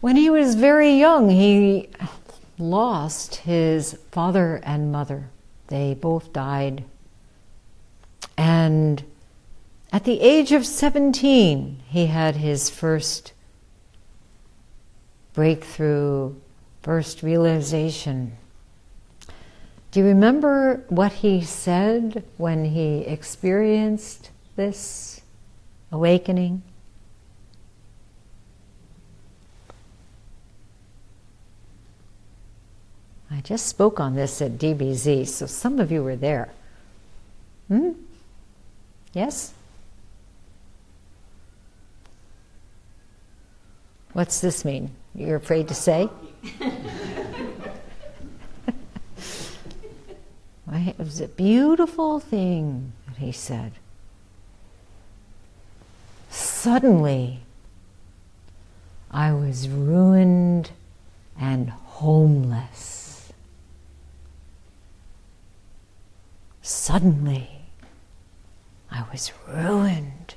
when 0.00 0.16
he 0.16 0.30
was 0.30 0.54
very 0.54 0.98
young, 0.98 1.30
he 1.30 1.88
lost 2.58 3.36
his 3.36 3.98
father 4.10 4.60
and 4.62 4.90
mother. 4.90 5.28
They 5.68 5.94
both 5.94 6.32
died. 6.32 6.84
And 8.36 9.02
at 9.92 10.04
the 10.04 10.20
age 10.20 10.52
of 10.52 10.66
17, 10.66 11.82
he 11.88 12.06
had 12.06 12.36
his 12.36 12.68
first 12.68 13.32
breakthrough, 15.32 16.34
first 16.82 17.22
realization. 17.22 18.36
Do 19.96 20.02
you 20.02 20.08
remember 20.08 20.84
what 20.90 21.10
he 21.10 21.40
said 21.40 22.22
when 22.36 22.66
he 22.66 22.98
experienced 22.98 24.28
this 24.54 25.22
awakening? 25.90 26.62
I 33.30 33.40
just 33.40 33.68
spoke 33.68 33.98
on 33.98 34.16
this 34.16 34.42
at 34.42 34.58
DBZ, 34.58 35.26
so 35.28 35.46
some 35.46 35.80
of 35.80 35.90
you 35.90 36.02
were 36.02 36.16
there. 36.16 36.50
Hmm? 37.68 37.92
Yes? 39.14 39.54
What's 44.12 44.42
this 44.42 44.62
mean? 44.62 44.90
You're 45.14 45.36
afraid 45.36 45.68
to 45.68 45.74
say? 45.74 46.10
it 50.72 50.98
was 50.98 51.20
a 51.20 51.28
beautiful 51.28 52.18
thing 52.18 52.92
that 53.06 53.18
he 53.18 53.32
said. 53.32 53.72
Suddenly, 56.28 57.40
I 59.10 59.32
was 59.32 59.68
ruined 59.68 60.70
and 61.38 61.70
homeless. 61.70 63.32
Suddenly, 66.62 67.48
I 68.90 69.04
was 69.12 69.32
ruined 69.48 70.34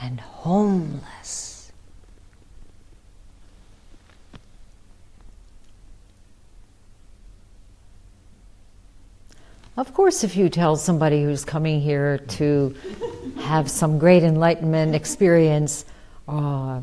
and 0.00 0.20
homeless. 0.20 1.59
Of 9.80 9.94
course, 9.94 10.24
if 10.24 10.36
you 10.36 10.50
tell 10.50 10.76
somebody 10.76 11.22
who's 11.22 11.42
coming 11.42 11.80
here 11.80 12.18
to 12.18 12.74
have 13.38 13.70
some 13.70 13.98
great 13.98 14.22
enlightenment 14.22 14.94
experience, 14.94 15.86
uh, 16.28 16.82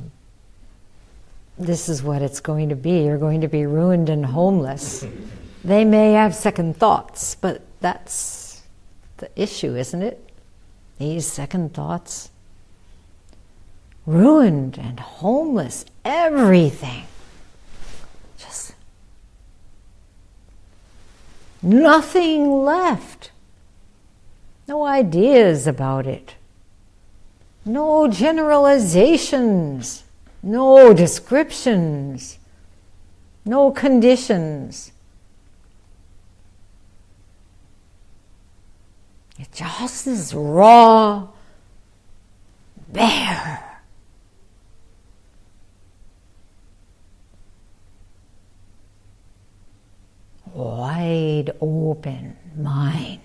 this 1.60 1.90
is 1.90 2.02
what 2.02 2.24
it's 2.24 2.40
going 2.40 2.70
to 2.70 2.76
be. 2.76 3.04
You're 3.04 3.20
going 3.20 3.42
to 3.42 3.48
be 3.48 3.68
ruined 3.68 4.10
and 4.10 4.26
homeless. 4.26 5.06
They 5.64 5.86
may 5.86 6.14
have 6.14 6.34
second 6.34 6.78
thoughts, 6.78 7.36
but 7.36 7.62
that's 7.82 8.64
the 9.18 9.30
issue, 9.40 9.76
isn't 9.76 10.02
it? 10.02 10.32
These 10.98 11.28
second 11.28 11.76
thoughts. 11.76 12.32
Ruined 14.08 14.80
and 14.80 15.00
homeless, 15.00 15.86
everything. 16.04 17.04
Just 18.40 18.74
nothing 21.62 22.64
left. 22.64 23.32
No 24.68 24.86
ideas 24.86 25.68
about 25.68 26.06
it. 26.06 26.36
No 27.66 28.08
generalizations. 28.08 30.04
No 30.44 30.94
descriptions. 30.94 32.40
No 33.46 33.72
conditions. 33.72 34.92
It 39.40 39.52
just 39.54 40.08
is 40.08 40.34
raw, 40.34 41.28
bare, 42.92 43.67
open 50.58 52.36
mind. 52.56 53.20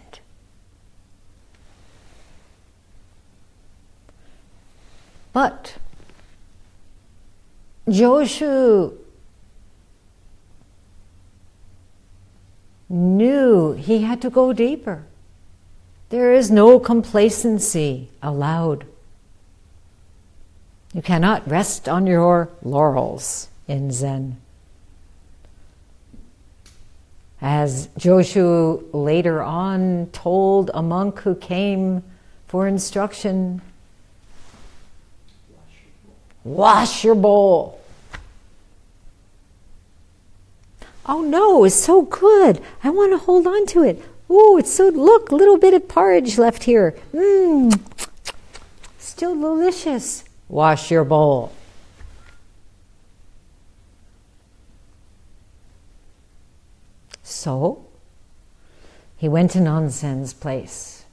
But 5.33 5.77
Joshu 7.89 8.99
knew 12.89 13.73
he 13.73 14.03
had 14.03 14.21
to 14.21 14.31
go 14.31 14.53
deeper. 14.53 15.05
There 16.11 16.35
is 16.35 16.51
no 16.51 16.79
complacency 16.79 18.11
allowed. 18.23 18.87
You 20.93 21.01
cannot 21.01 21.49
rest 21.49 21.89
on 21.89 22.07
your 22.07 22.51
laurels 22.63 23.49
in 23.67 23.91
Zen. 23.91 24.37
As 27.43 27.89
Joshu 27.99 28.85
later 28.93 29.43
on 29.43 30.07
told 30.13 30.71
a 30.73 30.81
monk 30.81 31.19
who 31.23 31.35
came 31.35 32.05
for 32.47 32.69
instruction, 32.69 33.61
wash 36.45 37.03
your 37.03 37.17
bowl. 37.17 37.81
Oh 41.05 41.23
no, 41.23 41.65
it's 41.65 41.75
so 41.75 42.03
good. 42.03 42.61
I 42.85 42.91
want 42.91 43.11
to 43.11 43.19
hold 43.19 43.49
on 43.49 43.67
to 43.67 43.83
it. 43.83 44.01
Oh, 44.31 44.57
it's 44.57 44.73
so, 44.73 44.89
look, 44.91 45.33
little 45.33 45.59
bit 45.59 45.75
of 45.75 45.89
porridge 45.89 46.39
left 46.39 46.63
here. 46.63 46.97
Mmm, 47.13 47.77
still 48.99 49.35
delicious. 49.35 50.23
Wash 50.49 50.93
your 50.93 51.03
bowl. 51.03 51.53
So, 57.43 57.85
he 59.17 59.29
went 59.29 59.51
to 59.51 59.61
Nansen's 59.61 60.33
place 60.33 61.05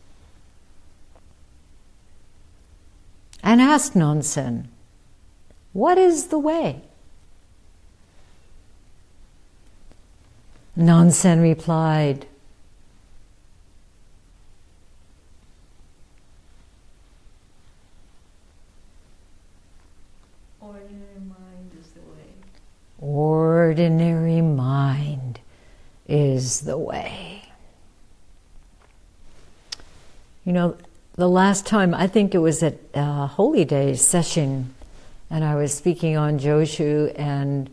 and 3.42 3.60
asked 3.60 3.96
Nansen, 3.96 4.68
What 5.74 5.98
is 5.98 6.28
the 6.28 6.38
way? 6.38 6.84
Nansen 10.76 11.42
replied, 11.42 12.28
Ordinary 20.62 21.22
mind 21.28 21.72
is 21.80 21.88
the 21.88 22.02
way. 22.02 22.30
Ordinary 23.00 24.42
mind 24.42 25.19
is 26.10 26.62
the 26.62 26.78
way. 26.78 27.44
You 30.44 30.54
know, 30.54 30.78
the 31.14 31.30
last 31.30 31.66
time, 31.66 31.94
I 31.94 32.08
think 32.08 32.34
it 32.34 32.40
was 32.40 32.64
at 32.64 32.78
uh, 32.96 33.28
Holy 33.28 33.66
Days 33.66 34.02
session, 34.02 34.74
and 35.30 35.44
I 35.44 35.56
was 35.56 35.74
speaking 35.74 36.18
on 36.18 36.40
Joshu 36.40 37.14
and 37.20 37.70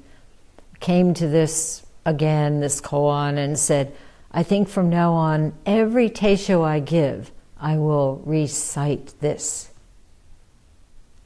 came 0.81 1.15
to 1.15 1.27
this 1.29 1.87
again, 2.05 2.61
this 2.61 2.81
koan, 2.81 3.39
and 3.39 3.59
said, 3.59 3.95
I 4.33 4.43
think 4.43 4.69
from 4.69 4.91
now 4.91 5.13
on, 5.13 5.55
every 5.65 6.11
teisho 6.11 6.63
I 6.63 6.81
give, 6.81 7.31
I 7.59 7.79
will 7.79 8.21
recite 8.27 9.15
this. 9.21 9.71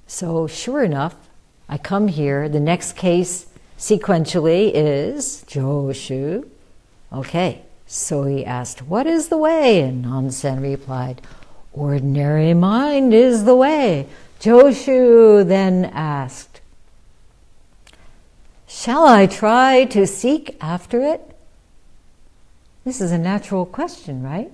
So, 0.06 0.46
sure 0.46 0.84
enough, 0.84 1.16
I 1.68 1.78
come 1.78 2.08
here. 2.08 2.48
The 2.48 2.60
next 2.60 2.96
case 2.96 3.46
sequentially 3.78 4.70
is 4.74 5.44
Joshu. 5.48 6.49
Okay, 7.12 7.62
so 7.86 8.24
he 8.24 8.44
asked, 8.44 8.82
What 8.82 9.06
is 9.06 9.28
the 9.28 9.36
way? 9.36 9.82
And 9.82 10.02
Nansen 10.02 10.60
replied, 10.60 11.20
Ordinary 11.72 12.54
mind 12.54 13.12
is 13.12 13.44
the 13.44 13.56
way. 13.56 14.06
Joshu 14.40 15.46
then 15.46 15.86
asked, 15.86 16.60
Shall 18.66 19.06
I 19.06 19.26
try 19.26 19.84
to 19.86 20.06
seek 20.06 20.56
after 20.60 21.02
it? 21.02 21.36
This 22.84 23.00
is 23.00 23.12
a 23.12 23.18
natural 23.18 23.66
question, 23.66 24.22
right? 24.22 24.52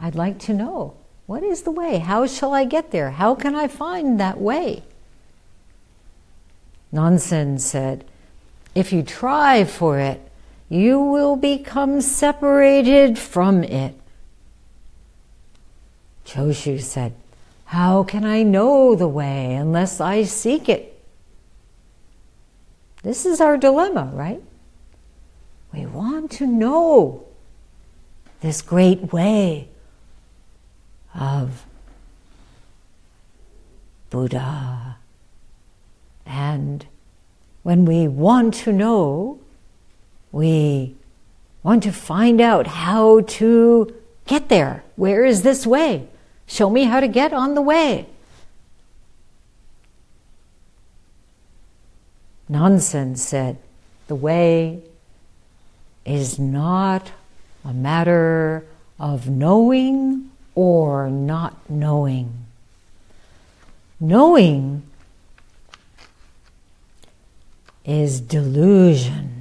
I'd 0.00 0.14
like 0.14 0.38
to 0.40 0.52
know 0.52 0.94
what 1.26 1.42
is 1.42 1.62
the 1.62 1.70
way? 1.70 1.98
How 1.98 2.26
shall 2.26 2.54
I 2.54 2.64
get 2.64 2.90
there? 2.90 3.12
How 3.12 3.34
can 3.34 3.54
I 3.54 3.68
find 3.68 4.18
that 4.18 4.40
way? 4.40 4.82
Nansen 6.90 7.58
said, 7.58 8.04
If 8.74 8.92
you 8.92 9.02
try 9.02 9.64
for 9.64 9.98
it, 9.98 10.27
you 10.68 11.00
will 11.00 11.36
become 11.36 12.00
separated 12.00 13.18
from 13.18 13.64
it. 13.64 13.94
Joshu 16.26 16.80
said, 16.80 17.14
How 17.66 18.02
can 18.02 18.24
I 18.24 18.42
know 18.42 18.94
the 18.94 19.08
way 19.08 19.54
unless 19.54 20.00
I 20.00 20.24
seek 20.24 20.68
it? 20.68 20.94
This 23.02 23.24
is 23.24 23.40
our 23.40 23.56
dilemma, 23.56 24.10
right? 24.12 24.42
We 25.72 25.86
want 25.86 26.30
to 26.32 26.46
know 26.46 27.24
this 28.40 28.60
great 28.60 29.12
way 29.12 29.68
of 31.14 31.64
Buddha. 34.10 34.96
And 36.26 36.86
when 37.62 37.84
we 37.84 38.06
want 38.08 38.54
to 38.54 38.72
know, 38.72 39.40
we 40.32 40.94
want 41.62 41.82
to 41.82 41.92
find 41.92 42.40
out 42.40 42.66
how 42.66 43.20
to 43.20 43.94
get 44.26 44.48
there. 44.48 44.84
Where 44.96 45.24
is 45.24 45.42
this 45.42 45.66
way? 45.66 46.08
Show 46.46 46.70
me 46.70 46.84
how 46.84 47.00
to 47.00 47.08
get 47.08 47.32
on 47.32 47.54
the 47.54 47.62
way. 47.62 48.06
Nansen 52.48 53.16
said, 53.16 53.58
the 54.06 54.14
way 54.14 54.82
is 56.06 56.38
not 56.38 57.10
a 57.64 57.74
matter 57.74 58.64
of 58.98 59.28
knowing 59.28 60.30
or 60.54 61.10
not 61.10 61.54
knowing. 61.68 62.46
Knowing 64.00 64.82
is 67.84 68.20
delusion. 68.20 69.37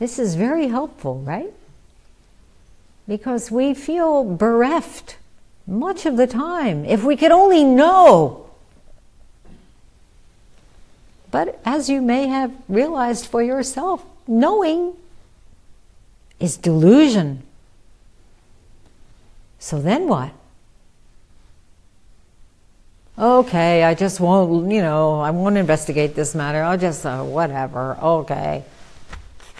This 0.00 0.18
is 0.18 0.34
very 0.34 0.68
helpful, 0.68 1.20
right? 1.20 1.52
Because 3.06 3.50
we 3.50 3.74
feel 3.74 4.24
bereft 4.24 5.18
much 5.66 6.06
of 6.06 6.16
the 6.16 6.26
time. 6.26 6.86
If 6.86 7.04
we 7.04 7.16
could 7.16 7.30
only 7.30 7.64
know. 7.64 8.48
But 11.30 11.60
as 11.66 11.90
you 11.90 12.00
may 12.00 12.28
have 12.28 12.50
realized 12.66 13.26
for 13.26 13.42
yourself, 13.42 14.02
knowing 14.26 14.94
is 16.40 16.56
delusion. 16.56 17.42
So 19.58 19.78
then 19.82 20.08
what? 20.08 20.32
Okay, 23.18 23.84
I 23.84 23.92
just 23.92 24.18
won't, 24.18 24.72
you 24.72 24.80
know, 24.80 25.20
I 25.20 25.30
won't 25.30 25.58
investigate 25.58 26.14
this 26.14 26.34
matter. 26.34 26.62
I'll 26.62 26.78
just, 26.78 27.04
uh, 27.04 27.22
whatever, 27.22 27.98
okay. 28.00 28.64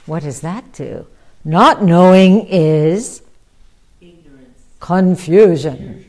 What 0.07 0.23
does 0.23 0.41
that 0.41 0.73
do? 0.73 1.07
Not 1.45 1.83
knowing 1.83 2.47
is 2.47 3.23
Ignorance. 4.01 4.59
confusion. 4.79 6.05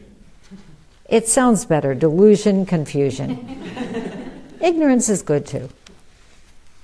It 1.07 1.27
sounds 1.27 1.65
better 1.65 1.93
delusion, 1.93 2.65
confusion. 2.65 3.61
Ignorance 4.61 5.09
is 5.09 5.21
good 5.21 5.45
too. 5.45 5.69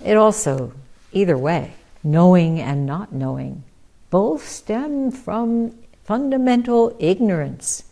It 0.04 0.16
also, 0.16 0.74
either 1.12 1.38
way, 1.38 1.74
knowing 2.04 2.60
and 2.60 2.86
not 2.86 3.12
knowing, 3.14 3.64
both 4.10 4.48
stem 4.48 5.12
from 5.12 5.78
fundamental 6.04 6.96
ignorance. 7.00 7.84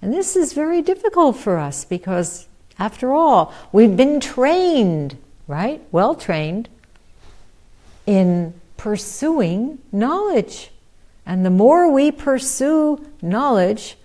And 0.00 0.12
this 0.12 0.36
is 0.36 0.52
very 0.52 0.80
difficult 0.82 1.36
for 1.36 1.58
us 1.58 1.84
because, 1.84 2.46
after 2.78 3.12
all, 3.12 3.52
we've 3.72 3.96
been 3.96 4.20
trained, 4.20 5.16
right? 5.48 5.82
Well 5.90 6.14
trained 6.14 6.68
in 8.08 8.54
pursuing 8.78 9.78
knowledge. 9.92 10.70
And 11.26 11.44
the 11.44 11.50
more 11.50 11.92
we 11.92 12.10
pursue 12.10 13.04
knowledge, 13.20 13.98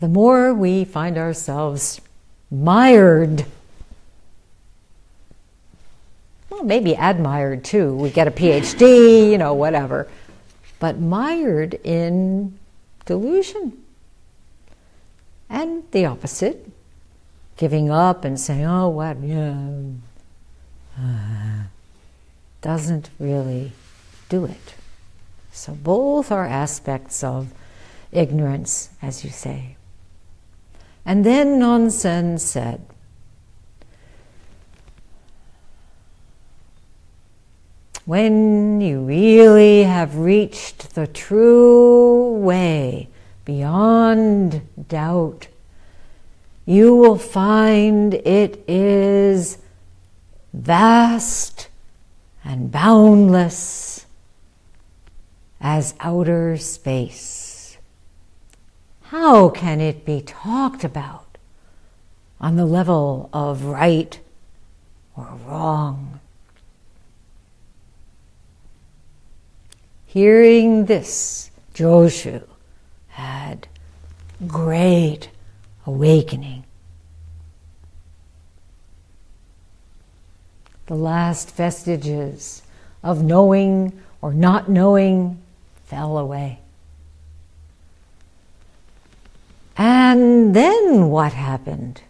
the 0.00 0.08
more 0.08 0.54
we 0.54 0.82
find 0.84 1.18
ourselves 1.18 2.00
mired. 2.50 3.44
Well, 6.48 6.64
maybe 6.64 6.96
admired 6.96 7.64
too. 7.64 7.94
We 7.94 8.08
get 8.08 8.26
a 8.26 8.30
PhD, 8.30 9.30
you 9.30 9.36
know, 9.36 9.52
whatever. 9.52 10.08
But 10.78 10.98
mired 10.98 11.74
in 11.84 12.58
delusion. 13.04 13.76
And 15.50 15.82
the 15.90 16.06
opposite, 16.06 16.66
giving 17.58 17.90
up 17.90 18.24
and 18.24 18.40
saying, 18.40 18.64
oh, 18.64 18.88
what, 18.88 19.20
yeah. 19.20 19.68
Doesn't 22.60 23.10
really 23.18 23.72
do 24.28 24.44
it. 24.44 24.74
So 25.52 25.74
both 25.74 26.30
are 26.30 26.46
aspects 26.46 27.24
of 27.24 27.52
ignorance, 28.12 28.90
as 29.02 29.24
you 29.24 29.30
say. 29.30 29.76
And 31.04 31.24
then 31.24 31.58
Nansen 31.58 32.38
said, 32.38 32.84
when 38.04 38.80
you 38.80 39.00
really 39.00 39.84
have 39.84 40.16
reached 40.16 40.94
the 40.94 41.06
true 41.06 42.32
way 42.38 43.08
beyond 43.44 44.62
doubt, 44.88 45.48
you 46.66 46.94
will 46.94 47.18
find 47.18 48.14
it 48.14 48.64
is 48.68 49.58
vast 50.52 51.68
and 52.44 52.70
boundless 52.70 54.06
as 55.60 55.94
outer 56.00 56.56
space. 56.56 57.76
How 59.02 59.48
can 59.48 59.80
it 59.80 60.04
be 60.04 60.20
talked 60.20 60.84
about 60.84 61.36
on 62.40 62.56
the 62.56 62.64
level 62.64 63.28
of 63.32 63.64
right 63.64 64.18
or 65.16 65.38
wrong? 65.46 66.20
Hearing 70.06 70.86
this, 70.86 71.50
Joshu 71.74 72.42
had 73.08 73.68
great 74.46 75.30
awakening. 75.86 76.64
The 80.90 80.96
last 80.96 81.54
vestiges 81.54 82.62
of 83.04 83.22
knowing 83.22 84.02
or 84.20 84.34
not 84.34 84.68
knowing 84.68 85.40
fell 85.84 86.18
away. 86.18 86.58
And 89.76 90.52
then 90.52 91.08
what 91.10 91.32
happened? 91.32 92.02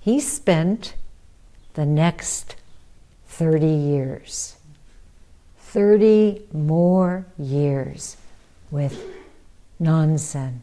He 0.00 0.18
spent 0.18 0.96
the 1.74 1.86
next 1.86 2.56
30 3.28 3.64
years 3.68 4.56
30 5.72 6.42
more 6.52 7.26
years 7.38 8.16
with 8.72 9.06
Nansen. 9.78 10.62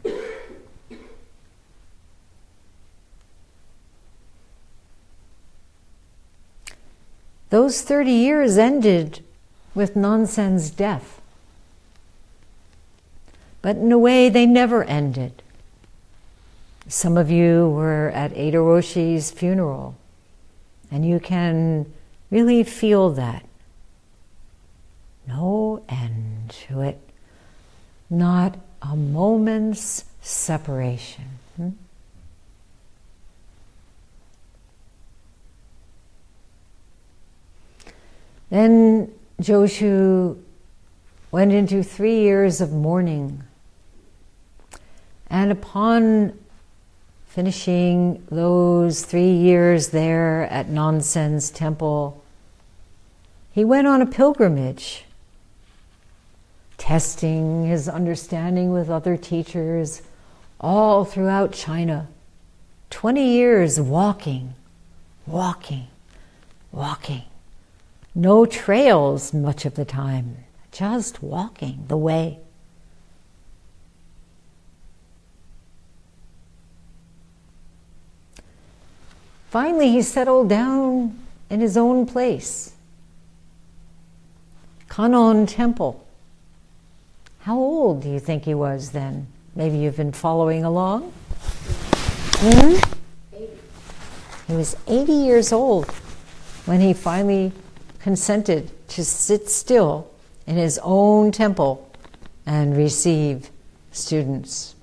Those 7.50 7.82
30 7.82 8.10
years 8.10 8.56
ended 8.56 9.24
with 9.74 9.96
Nansen's 9.96 10.70
death. 10.70 11.20
But 13.60 13.76
in 13.76 13.92
a 13.92 13.98
way, 13.98 14.28
they 14.28 14.46
never 14.46 14.84
ended. 14.84 15.42
Some 16.88 17.16
of 17.16 17.30
you 17.30 17.68
were 17.68 18.10
at 18.10 18.32
Eido 18.32 18.64
Roshi's 18.64 19.30
funeral, 19.30 19.96
and 20.90 21.06
you 21.06 21.20
can 21.20 21.92
really 22.30 22.64
feel 22.64 23.10
that 23.10 23.44
no 25.26 25.82
end 25.88 26.54
to 26.68 26.80
it, 26.80 26.98
not 28.08 28.58
a 28.82 28.96
moment's 28.96 30.04
separation. 30.20 31.24
Hmm? 31.56 31.70
Then 38.50 39.12
Joshu 39.40 40.36
went 41.30 41.52
into 41.52 41.82
three 41.82 42.20
years 42.20 42.60
of 42.60 42.72
mourning. 42.72 43.44
And 45.28 45.52
upon 45.52 46.36
finishing 47.26 48.26
those 48.30 49.04
three 49.04 49.32
years 49.32 49.88
there 49.88 50.42
at 50.50 50.68
Nansen's 50.68 51.50
temple, 51.50 52.22
he 53.52 53.64
went 53.64 53.86
on 53.86 54.02
a 54.02 54.06
pilgrimage 54.06 55.04
testing 56.76 57.66
his 57.66 57.88
understanding 57.88 58.72
with 58.72 58.90
other 58.90 59.16
teachers 59.16 60.02
all 60.58 61.04
throughout 61.04 61.52
China. 61.52 62.08
20 62.88 63.24
years 63.24 63.80
walking, 63.80 64.54
walking, 65.26 65.86
walking. 66.72 67.29
No 68.20 68.44
trails 68.44 69.32
much 69.32 69.64
of 69.64 69.76
the 69.76 69.86
time, 69.86 70.44
just 70.72 71.22
walking 71.22 71.86
the 71.88 71.96
way. 71.96 72.38
Finally, 79.48 79.92
he 79.92 80.02
settled 80.02 80.50
down 80.50 81.18
in 81.48 81.62
his 81.62 81.78
own 81.78 82.04
place, 82.04 82.74
Kanon 84.90 85.48
Temple. 85.48 86.06
How 87.38 87.56
old 87.56 88.02
do 88.02 88.10
you 88.10 88.20
think 88.20 88.44
he 88.44 88.52
was 88.52 88.90
then? 88.90 89.28
Maybe 89.56 89.78
you've 89.78 89.96
been 89.96 90.12
following 90.12 90.62
along? 90.62 91.10
Hmm? 92.42 92.74
He 94.46 94.52
was 94.52 94.76
80 94.86 95.10
years 95.10 95.54
old 95.54 95.90
when 96.66 96.82
he 96.82 96.92
finally 96.92 97.52
consented 98.00 98.70
to 98.88 99.04
sit 99.04 99.48
still 99.48 100.10
in 100.46 100.56
his 100.56 100.80
own 100.82 101.30
temple 101.32 101.90
and 102.46 102.76
receive 102.76 103.50
students. 103.92 104.74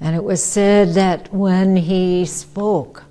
And 0.00 0.14
it 0.14 0.22
was 0.22 0.44
said 0.44 0.94
that 0.94 1.32
when 1.32 1.76
he 1.76 2.26
spoke, 2.26 3.04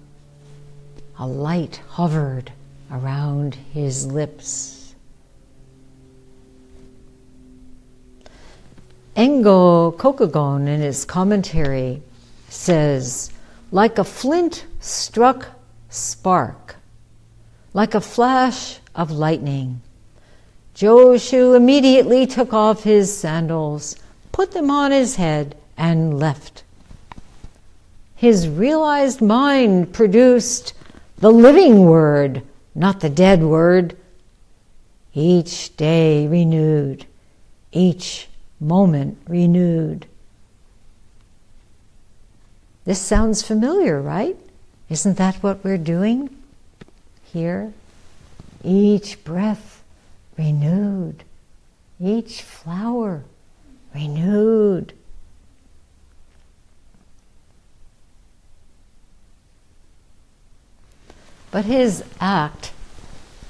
a 1.17 1.25
light 1.25 1.81
hovered 1.89 2.51
around 2.91 3.55
his 3.55 4.05
lips. 4.05 4.93
Engo 9.15 9.91
Kokugon, 9.93 10.67
in 10.67 10.81
his 10.81 11.05
commentary, 11.05 12.01
says, 12.49 13.31
like 13.71 13.97
a 13.97 14.03
flint 14.03 14.65
struck 14.81 15.47
spark, 15.89 16.74
like 17.75 17.93
a 17.93 17.99
flash 17.99 18.79
of 18.95 19.11
lightning, 19.11 19.81
Joshu 20.73 21.57
immediately 21.57 22.25
took 22.25 22.53
off 22.53 22.83
his 22.83 23.15
sandals, 23.15 23.97
put 24.31 24.53
them 24.53 24.71
on 24.71 24.91
his 24.91 25.17
head, 25.17 25.57
and 25.77 26.17
left. 26.17 26.63
His 28.15 28.47
realized 28.47 29.21
mind 29.21 29.91
produced 29.91 30.73
the 31.17 31.31
living 31.31 31.85
word, 31.85 32.43
not 32.73 33.01
the 33.01 33.09
dead 33.09 33.43
word, 33.43 33.97
each 35.13 35.75
day 35.75 36.27
renewed, 36.27 37.05
each 37.73 38.29
moment 38.57 39.17
renewed. 39.27 40.07
This 42.85 43.01
sounds 43.01 43.41
familiar, 43.41 44.01
right? 44.01 44.37
Isn't 44.87 45.17
that 45.17 45.43
what 45.43 45.61
we're 45.61 45.77
doing 45.77 46.34
here? 47.35 47.73
Each 48.63 49.21
breath 49.25 49.83
renewed, 50.37 51.23
each 51.99 52.41
flower 52.41 53.25
renewed. 53.93 54.93
But 61.51 61.65
his 61.65 62.03
act 62.21 62.71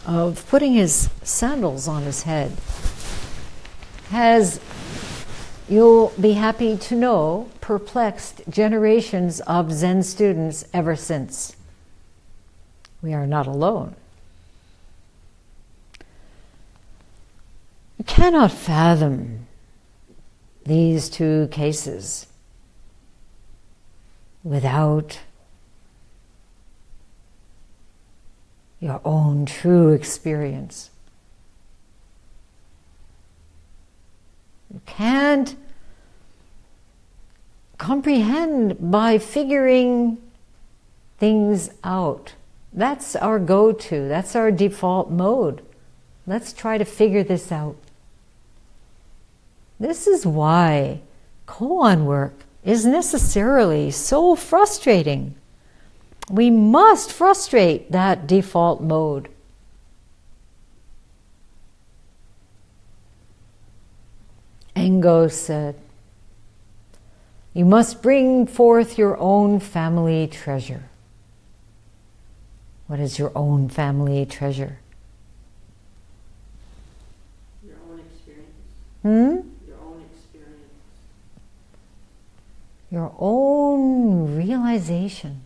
of 0.06 0.44
putting 0.50 0.74
his 0.74 1.10
sandals 1.22 1.88
on 1.88 2.04
his 2.04 2.24
head 2.24 2.52
has 4.10 4.60
you'll 5.70 6.12
be 6.20 6.34
happy 6.34 6.76
to 6.76 6.96
know, 6.96 7.50
perplexed 7.62 8.42
generations 8.50 9.42
of 9.42 9.72
Zen 9.72 10.02
students 10.02 10.66
ever 10.74 10.96
since. 10.96 11.55
We 13.06 13.14
are 13.14 13.28
not 13.28 13.46
alone. 13.46 13.94
You 18.00 18.06
cannot 18.06 18.52
fathom 18.52 19.46
these 20.66 21.08
two 21.08 21.48
cases 21.52 22.26
without 24.44 25.20
your 28.80 29.00
own 29.06 29.46
true 29.46 29.90
experience. 29.90 30.90
You 34.74 34.82
can't 34.88 35.56
comprehend 37.78 38.90
by 38.90 39.20
figuring 39.20 40.18
things 41.20 41.70
out 41.84 42.34
That's 42.76 43.16
our 43.16 43.40
go 43.40 43.72
to, 43.72 44.08
that's 44.10 44.36
our 44.36 44.52
default 44.52 45.10
mode. 45.10 45.62
Let's 46.28 46.52
try 46.52 46.78
to 46.78 46.84
figure 46.84 47.24
this 47.24 47.50
out. 47.50 47.78
This 49.80 50.08
is 50.08 50.26
why 50.26 51.00
koan 51.48 52.04
work 52.04 52.34
is 52.66 52.86
necessarily 52.86 53.92
so 53.92 54.36
frustrating. 54.36 55.36
We 56.30 56.50
must 56.50 57.14
frustrate 57.14 57.94
that 57.94 58.28
default 58.28 58.82
mode. 58.82 59.30
Engo 64.76 65.30
said, 65.30 65.76
You 67.54 67.64
must 67.64 68.02
bring 68.02 68.48
forth 68.48 68.98
your 68.98 69.18
own 69.18 69.62
family 69.62 70.28
treasure. 70.28 70.90
What 72.88 73.00
is 73.00 73.18
your 73.18 73.32
own 73.36 73.70
family 73.70 74.26
treasure? 74.26 74.80
Your 77.66 77.78
own 77.90 78.00
experience. 78.00 78.50
Hmm? 79.02 79.68
Your 79.68 79.78
own 79.84 80.06
experience. 80.12 80.72
Your 82.92 83.16
own 83.18 84.38
realization. 84.38 85.42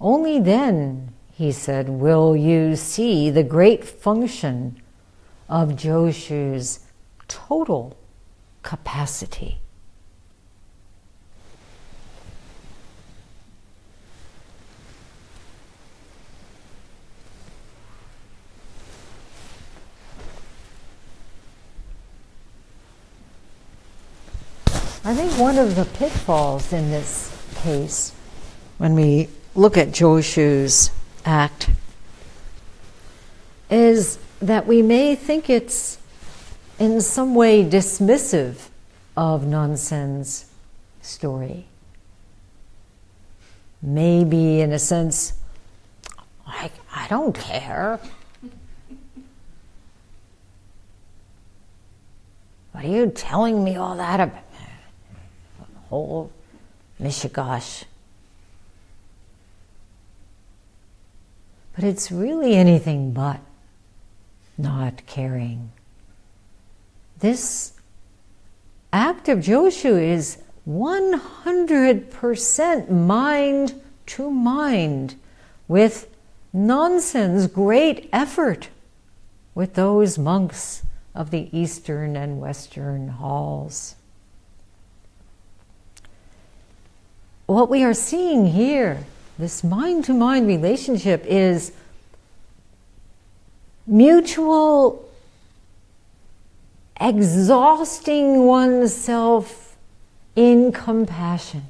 Only 0.00 0.40
then, 0.40 1.12
he 1.32 1.52
said, 1.52 1.88
will 1.88 2.34
you 2.34 2.76
see 2.76 3.30
the 3.30 3.42
great 3.42 3.84
function 3.84 4.80
of 5.48 5.76
Joshu's 5.76 6.80
total 7.28 7.96
capacity. 8.62 9.60
I 25.02 25.14
think 25.14 25.32
one 25.38 25.58
of 25.58 25.76
the 25.76 25.86
pitfalls 25.86 26.72
in 26.72 26.90
this 26.90 27.34
case, 27.62 28.12
when 28.78 28.94
we 28.94 29.28
look 29.54 29.76
at 29.76 29.92
Joshu's 29.92 30.90
act, 31.24 31.70
is 33.70 34.18
that 34.40 34.66
we 34.66 34.82
may 34.82 35.14
think 35.14 35.50
it's 35.50 35.98
in 36.80 36.98
some 37.02 37.34
way 37.34 37.62
dismissive 37.62 38.70
of 39.14 39.46
Nansen's 39.46 40.46
story. 41.02 41.66
Maybe, 43.82 44.60
in 44.60 44.72
a 44.72 44.78
sense, 44.78 45.34
I, 46.46 46.70
I 46.94 47.06
don't 47.08 47.34
care. 47.34 48.00
What 52.72 52.84
are 52.84 52.88
you 52.88 53.10
telling 53.10 53.62
me 53.62 53.76
all 53.76 53.96
that 53.96 54.20
about? 54.20 54.44
Whole 55.90 56.32
Mishigosh. 57.00 57.84
But 61.74 61.84
it's 61.84 62.10
really 62.10 62.54
anything 62.54 63.12
but 63.12 63.40
not 64.56 65.04
caring. 65.06 65.72
This 67.20 67.72
act 68.92 69.28
of 69.28 69.38
Joshu 69.38 70.02
is 70.02 70.38
100% 70.68 72.90
mind 72.90 73.80
to 74.06 74.30
mind 74.30 75.14
with 75.68 76.08
Nansen's 76.52 77.46
great 77.46 78.08
effort 78.12 78.68
with 79.54 79.74
those 79.74 80.18
monks 80.18 80.82
of 81.14 81.30
the 81.30 81.48
eastern 81.56 82.16
and 82.16 82.40
western 82.40 83.06
halls. 83.08 83.94
What 87.46 87.68
we 87.68 87.84
are 87.84 87.94
seeing 87.94 88.46
here, 88.46 89.04
this 89.38 89.62
mind 89.62 90.04
to 90.06 90.14
mind 90.14 90.46
relationship, 90.46 91.26
is 91.26 91.72
mutual 93.86 95.09
exhausting 97.00 98.44
oneself 98.44 99.76
in 100.36 100.70
compassion. 100.70 101.64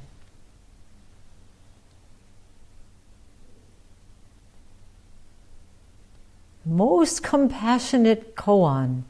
Most 6.65 7.23
compassionate 7.23 8.35
koan, 8.35 9.03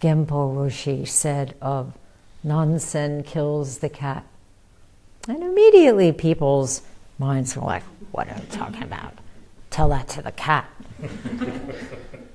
Genpo 0.00 0.54
Roshi 0.54 1.06
said 1.06 1.54
of 1.60 1.94
Nansen 2.44 3.22
kills 3.22 3.78
the 3.78 3.88
cat. 3.88 4.24
And 5.28 5.42
immediately 5.42 6.12
people's 6.12 6.82
minds 7.18 7.56
were 7.56 7.62
like, 7.62 7.82
What 8.12 8.28
are 8.28 8.36
you 8.36 8.46
talking 8.50 8.82
about? 8.82 9.14
Tell 9.70 9.88
that 9.88 10.08
to 10.08 10.22
the 10.22 10.32
cat. 10.32 10.68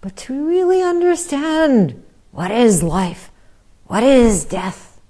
but 0.00 0.16
to 0.16 0.46
really 0.46 0.82
understand 0.82 2.02
what 2.32 2.50
is 2.50 2.82
life, 2.82 3.30
what 3.86 4.02
is 4.02 4.44
death, 4.44 5.00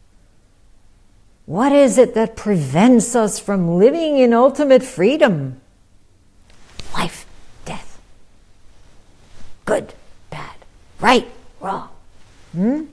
what 1.46 1.72
is 1.72 1.98
it 1.98 2.14
that 2.14 2.36
prevents 2.36 3.14
us 3.14 3.38
from 3.38 3.76
living 3.76 4.18
in 4.18 4.32
ultimate 4.32 4.82
freedom? 4.82 5.60
Life, 6.94 7.26
death, 7.64 8.00
good, 9.64 9.94
bad, 10.30 10.54
right, 11.00 11.28
wrong. 11.60 11.88
Hmm? 12.52 12.84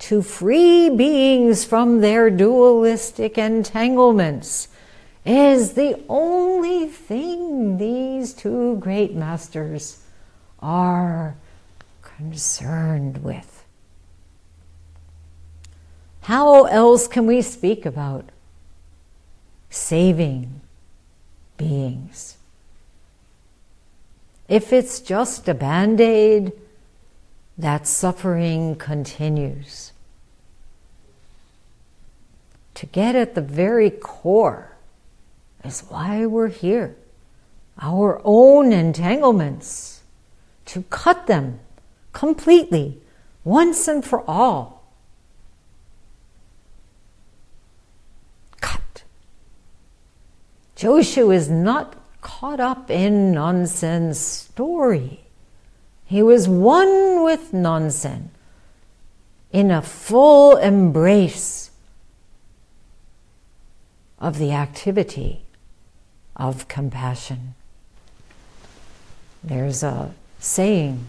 To 0.00 0.22
free 0.22 0.88
beings 0.88 1.66
from 1.66 2.00
their 2.00 2.30
dualistic 2.30 3.36
entanglements 3.36 4.68
is 5.28 5.74
the 5.74 6.02
only 6.08 6.86
thing 6.86 7.76
these 7.76 8.32
two 8.32 8.76
great 8.78 9.14
masters 9.14 10.02
are 10.60 11.36
concerned 12.00 13.22
with. 13.22 13.64
How 16.22 16.64
else 16.64 17.06
can 17.06 17.26
we 17.26 17.42
speak 17.42 17.84
about 17.84 18.30
saving 19.68 20.62
beings? 21.58 22.38
If 24.48 24.72
it's 24.72 24.98
just 25.00 25.46
a 25.46 25.54
band 25.54 26.00
aid, 26.00 26.52
that 27.58 27.86
suffering 27.86 28.76
continues. 28.76 29.92
To 32.76 32.86
get 32.86 33.14
at 33.14 33.34
the 33.34 33.42
very 33.42 33.90
core 33.90 34.67
is 35.64 35.80
why 35.88 36.26
we're 36.26 36.48
here. 36.48 36.96
Our 37.80 38.20
own 38.24 38.72
entanglements, 38.72 40.02
to 40.66 40.82
cut 40.84 41.26
them 41.26 41.60
completely, 42.12 43.00
once 43.44 43.86
and 43.88 44.04
for 44.04 44.28
all. 44.28 44.92
Cut. 48.60 49.04
Joshu 50.76 51.34
is 51.34 51.48
not 51.48 51.94
caught 52.20 52.60
up 52.60 52.90
in 52.90 53.32
Nansen's 53.32 54.18
story. 54.18 55.20
He 56.04 56.22
was 56.22 56.48
one 56.48 57.22
with 57.22 57.52
Nansen 57.52 58.30
in 59.52 59.70
a 59.70 59.82
full 59.82 60.56
embrace 60.56 61.70
of 64.18 64.38
the 64.38 64.52
activity 64.52 65.44
of 66.38 66.68
compassion. 66.68 67.54
There's 69.42 69.82
a 69.82 70.14
saying 70.38 71.08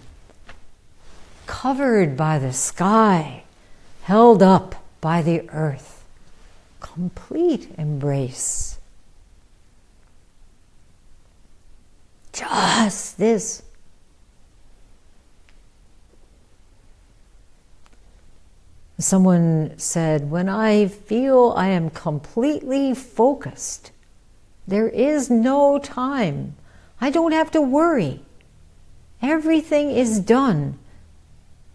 covered 1.45 2.15
by 2.15 2.39
the 2.39 2.53
sky, 2.53 3.43
held 4.03 4.41
up 4.41 4.75
by 5.01 5.21
the 5.21 5.49
earth, 5.49 6.03
complete 6.79 7.73
embrace. 7.77 8.77
Just 12.31 13.17
this. 13.17 13.63
Someone 18.99 19.73
said, 19.77 20.29
When 20.29 20.49
I 20.49 20.87
feel 20.87 21.53
I 21.55 21.69
am 21.69 21.89
completely 21.89 22.93
focused, 22.93 23.91
there 24.69 24.89
is 24.89 25.29
no 25.29 25.79
time. 25.79 26.55
I 27.01 27.09
don't 27.09 27.31
have 27.31 27.51
to 27.51 27.61
worry. 27.61 28.21
Everything 29.21 29.89
is 29.89 30.19
done 30.19 30.77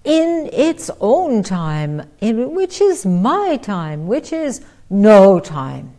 in 0.05 0.49
its 0.53 0.90
own 1.01 1.42
time, 1.42 2.09
in, 2.20 2.55
which 2.55 2.80
is 2.80 3.05
my 3.05 3.57
time, 3.57 4.07
which 4.07 4.32
is 4.32 4.64
no 4.88 5.40
time. 5.40 5.95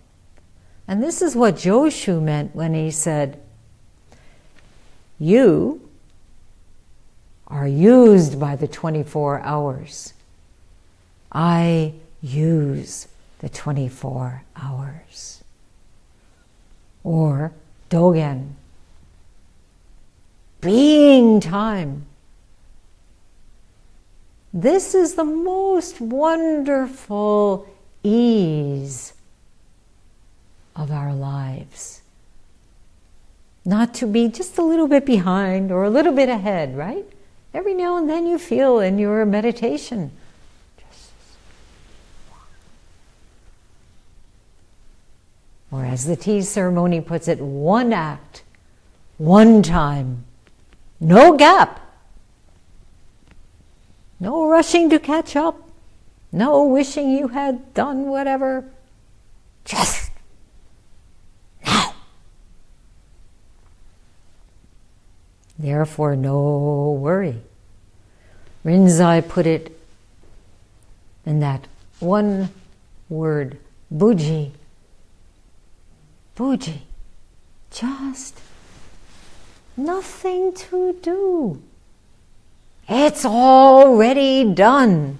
And 0.87 1.01
this 1.01 1.21
is 1.21 1.35
what 1.35 1.55
Joshu 1.55 2.21
meant 2.21 2.55
when 2.55 2.73
he 2.73 2.91
said, 2.91 3.41
You 5.19 5.89
are 7.47 7.67
used 7.67 8.39
by 8.39 8.55
the 8.55 8.67
24 8.67 9.41
hours. 9.41 10.13
I 11.31 11.93
use 12.21 13.07
the 13.39 13.49
24 13.49 14.43
hours. 14.55 15.34
Or 17.05 17.53
Dogen, 17.89 18.55
being 20.59 21.39
time. 21.39 22.07
This 24.51 24.95
is 24.95 25.13
the 25.13 25.23
most 25.23 26.01
wonderful 26.01 27.67
ease 28.03 29.13
of 30.75 30.91
our 30.91 31.13
lives. 31.13 32.01
Not 33.63 33.93
to 33.95 34.07
be 34.07 34.27
just 34.27 34.57
a 34.57 34.63
little 34.63 34.87
bit 34.87 35.05
behind 35.05 35.71
or 35.71 35.83
a 35.83 35.89
little 35.91 36.13
bit 36.13 36.29
ahead, 36.29 36.75
right? 36.75 37.05
Every 37.53 37.75
now 37.75 37.97
and 37.97 38.09
then 38.09 38.25
you 38.25 38.39
feel 38.39 38.79
in 38.79 38.97
your 38.97 39.25
meditation. 39.25 40.11
Or 45.75 45.83
as 45.83 46.05
the 46.05 46.15
tea 46.15 46.41
ceremony 46.41 47.01
puts 47.01 47.27
it, 47.27 47.41
one 47.41 47.91
act, 47.91 48.43
one 49.17 49.61
time, 49.61 50.23
no 51.01 51.35
gap, 51.35 51.81
no 54.17 54.47
rushing 54.47 54.89
to 54.89 54.99
catch 54.99 55.35
up, 55.35 55.69
no 56.31 56.63
wishing 56.63 57.11
you 57.11 57.27
had 57.27 57.73
done 57.73 58.05
whatever, 58.05 58.63
just 59.65 60.11
now. 61.65 61.93
Therefore, 65.59 66.15
no 66.15 66.97
worry. 66.97 67.41
Rinzai 68.63 69.27
put 69.27 69.45
it 69.45 69.77
in 71.25 71.41
that 71.41 71.67
one 71.99 72.47
word, 73.09 73.57
buji. 73.93 74.53
Buji. 76.35 76.79
Just 77.71 78.39
nothing 79.77 80.53
to 80.53 80.93
do. 81.01 81.61
It's 82.87 83.25
already 83.25 84.43
done. 84.53 85.19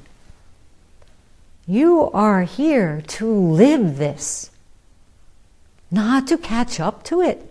You 1.67 2.11
are 2.11 2.43
here 2.43 3.01
to 3.07 3.25
live 3.27 3.97
this, 3.97 4.51
not 5.89 6.27
to 6.27 6.37
catch 6.37 6.79
up 6.79 7.03
to 7.05 7.21
it, 7.21 7.49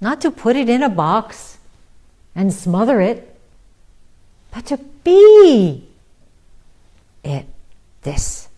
not 0.00 0.20
to 0.22 0.30
put 0.30 0.56
it 0.56 0.68
in 0.68 0.82
a 0.82 0.88
box 0.88 1.58
and 2.34 2.52
smother 2.52 3.00
it, 3.00 3.38
but 4.52 4.66
to 4.66 4.78
be 4.78 5.86
it, 7.22 7.46
this 8.02 8.48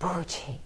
Buji. 0.00 0.58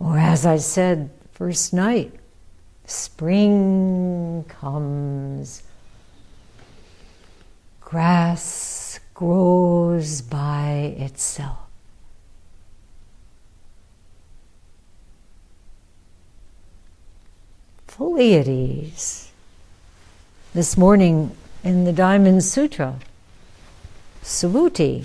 Or 0.00 0.18
as 0.18 0.44
I 0.44 0.56
said 0.56 1.10
first 1.30 1.72
night, 1.72 2.12
spring 2.86 4.44
comes, 4.48 5.62
grass 7.80 8.98
grows 9.14 10.22
by 10.22 10.94
itself. 10.98 11.70
fully 18.00 18.34
at 18.34 18.48
ease. 18.48 19.30
This 20.54 20.74
morning 20.74 21.36
in 21.62 21.84
the 21.84 21.92
Diamond 21.92 22.42
Sutra, 22.42 22.98
Subhuti 24.22 25.04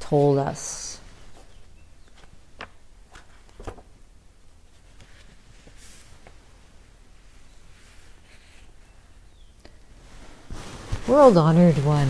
told 0.00 0.38
us 0.38 0.85
World 11.08 11.36
honored 11.36 11.84
one, 11.84 12.08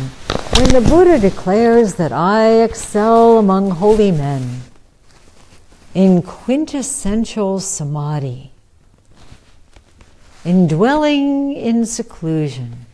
when 0.57 0.71
the 0.71 0.81
Buddha 0.89 1.19
declares 1.19 1.97
that 1.97 2.13
I 2.13 2.63
excel 2.63 3.37
among 3.37 3.73
holy 3.73 4.11
men, 4.11 4.63
in 5.93 6.23
quintessential 6.23 7.61
samadhi, 7.61 8.53
in 10.47 10.67
dwelling 10.67 11.53
in 11.53 11.85
seclusion, 11.85 12.87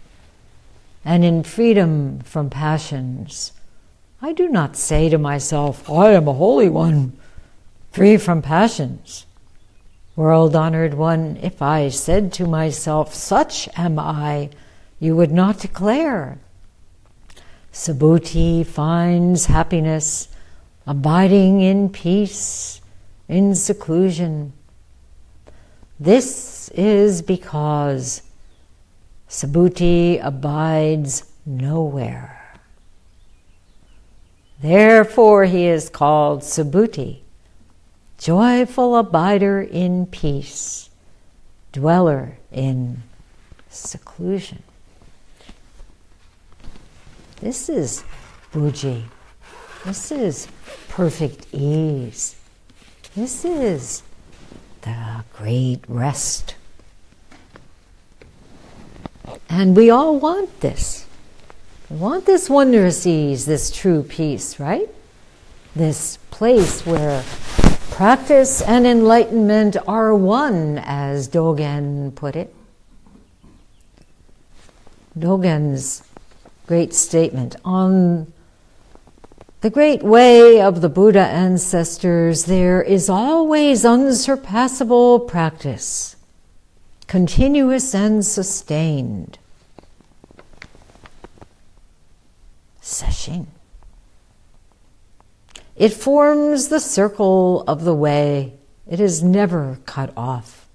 and 1.04 1.24
in 1.24 1.44
freedom 1.44 2.18
from 2.24 2.50
passions. 2.50 3.52
I 4.20 4.32
do 4.32 4.48
not 4.48 4.76
say 4.76 5.08
to 5.08 5.18
myself, 5.18 5.88
I 5.88 6.14
am 6.14 6.26
a 6.26 6.32
holy 6.32 6.68
one, 6.68 7.16
free 7.92 8.16
from 8.16 8.42
passions. 8.42 9.24
World 10.16 10.56
honored 10.56 10.94
one, 10.94 11.38
if 11.40 11.62
I 11.62 11.90
said 11.90 12.32
to 12.32 12.46
myself, 12.48 13.14
Such 13.14 13.68
am 13.78 14.00
I, 14.00 14.50
you 15.02 15.16
would 15.16 15.32
not 15.32 15.58
declare. 15.58 16.38
Subhuti 17.72 18.64
finds 18.64 19.46
happiness 19.46 20.28
abiding 20.86 21.60
in 21.60 21.88
peace 21.88 22.80
in 23.28 23.56
seclusion. 23.56 24.52
This 25.98 26.68
is 26.68 27.20
because 27.20 28.22
Subhuti 29.28 30.24
abides 30.24 31.24
nowhere. 31.44 32.60
Therefore, 34.60 35.46
he 35.46 35.66
is 35.66 35.90
called 35.90 36.42
Subhuti, 36.42 37.22
joyful 38.18 39.02
abider 39.02 39.68
in 39.68 40.06
peace, 40.06 40.90
dweller 41.72 42.38
in 42.52 43.02
seclusion. 43.68 44.62
This 47.42 47.68
is 47.68 48.04
Buji. 48.52 49.02
This 49.84 50.12
is 50.12 50.46
perfect 50.88 51.48
ease. 51.52 52.36
This 53.16 53.44
is 53.44 54.04
the 54.82 55.24
great 55.32 55.80
rest. 55.88 56.54
And 59.48 59.76
we 59.76 59.90
all 59.90 60.20
want 60.20 60.60
this. 60.60 61.04
We 61.90 61.96
want 61.96 62.26
this 62.26 62.48
wondrous 62.48 63.04
ease, 63.08 63.44
this 63.44 63.72
true 63.72 64.04
peace, 64.04 64.60
right? 64.60 64.88
This 65.74 66.18
place 66.30 66.86
where 66.86 67.24
practice 67.90 68.62
and 68.62 68.86
enlightenment 68.86 69.76
are 69.88 70.14
one, 70.14 70.78
as 70.78 71.28
Dogen 71.28 72.14
put 72.14 72.36
it. 72.36 72.54
Dogen's 75.18 76.04
great 76.66 76.94
statement 76.94 77.56
on 77.64 78.32
the 79.62 79.70
great 79.70 80.02
way 80.02 80.60
of 80.60 80.80
the 80.80 80.88
Buddha 80.88 81.20
ancestors, 81.20 82.46
there 82.46 82.82
is 82.82 83.08
always 83.08 83.84
unsurpassable 83.84 85.20
practice, 85.20 86.16
continuous 87.06 87.94
and 87.94 88.26
sustained. 88.26 89.38
Sesshin. 92.82 93.46
It 95.76 95.92
forms 95.92 96.68
the 96.68 96.80
circle 96.80 97.62
of 97.68 97.84
the 97.84 97.94
way. 97.94 98.54
It 98.90 98.98
is 98.98 99.22
never 99.22 99.78
cut 99.86 100.12
off. 100.16 100.66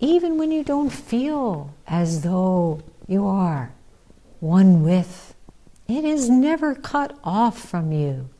Even 0.00 0.38
when 0.38 0.50
you 0.50 0.64
don't 0.64 0.90
feel 0.90 1.74
as 1.86 2.22
though 2.22 2.82
you 3.12 3.26
are 3.26 3.72
one 4.40 4.82
with 4.82 5.32
it 5.88 6.04
is 6.04 6.30
never 6.30 6.74
cut 6.74 7.18
off 7.22 7.58
from 7.58 7.92
you. 7.92 8.30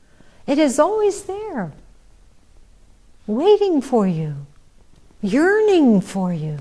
It 0.47 0.59
is 0.59 0.79
always 0.79 1.25
there, 1.25 1.73
waiting 3.27 3.83
for 3.83 4.07
you, 4.07 4.47
yearning 5.21 6.01
for 6.01 6.33
you. 6.33 6.59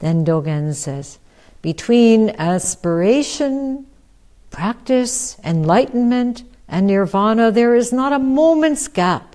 Then 0.00 0.24
Dogen 0.24 0.74
says, 0.74 1.18
between 1.62 2.30
aspiration, 2.30 3.86
practice, 4.50 5.38
enlightenment, 5.44 6.42
and 6.68 6.86
nirvana, 6.86 7.50
there 7.50 7.74
is 7.74 7.92
not 7.92 8.12
a 8.12 8.18
moment's 8.18 8.86
gap. 8.86 9.34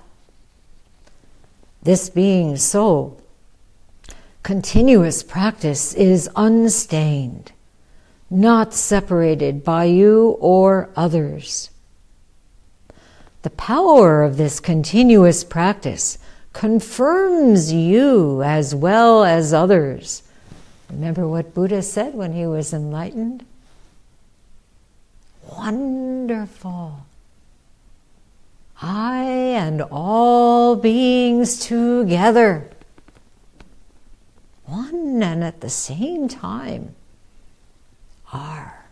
This 1.82 2.08
being 2.08 2.56
so, 2.56 3.16
continuous 4.46 5.24
practice 5.24 5.92
is 5.94 6.30
unstained, 6.36 7.50
not 8.30 8.72
separated 8.72 9.64
by 9.64 9.82
you 9.82 10.36
or 10.38 10.88
others. 10.94 11.68
The 13.42 13.50
power 13.50 14.22
of 14.22 14.36
this 14.36 14.60
continuous 14.60 15.42
practice 15.42 16.16
confirms 16.52 17.72
you 17.72 18.40
as 18.44 18.72
well 18.72 19.24
as 19.24 19.52
others. 19.52 20.22
Remember 20.90 21.26
what 21.26 21.52
Buddha 21.52 21.82
said 21.82 22.14
when 22.14 22.32
he 22.32 22.46
was 22.46 22.72
enlightened? 22.72 23.44
Wonderful. 25.58 27.04
I 28.80 29.24
and 29.24 29.82
all 29.90 30.76
beings 30.76 31.58
together, 31.58 32.70
one 34.66 35.22
and 35.22 35.42
at 35.42 35.60
the 35.60 35.70
same 35.70 36.28
time, 36.28 36.94
are 38.32 38.86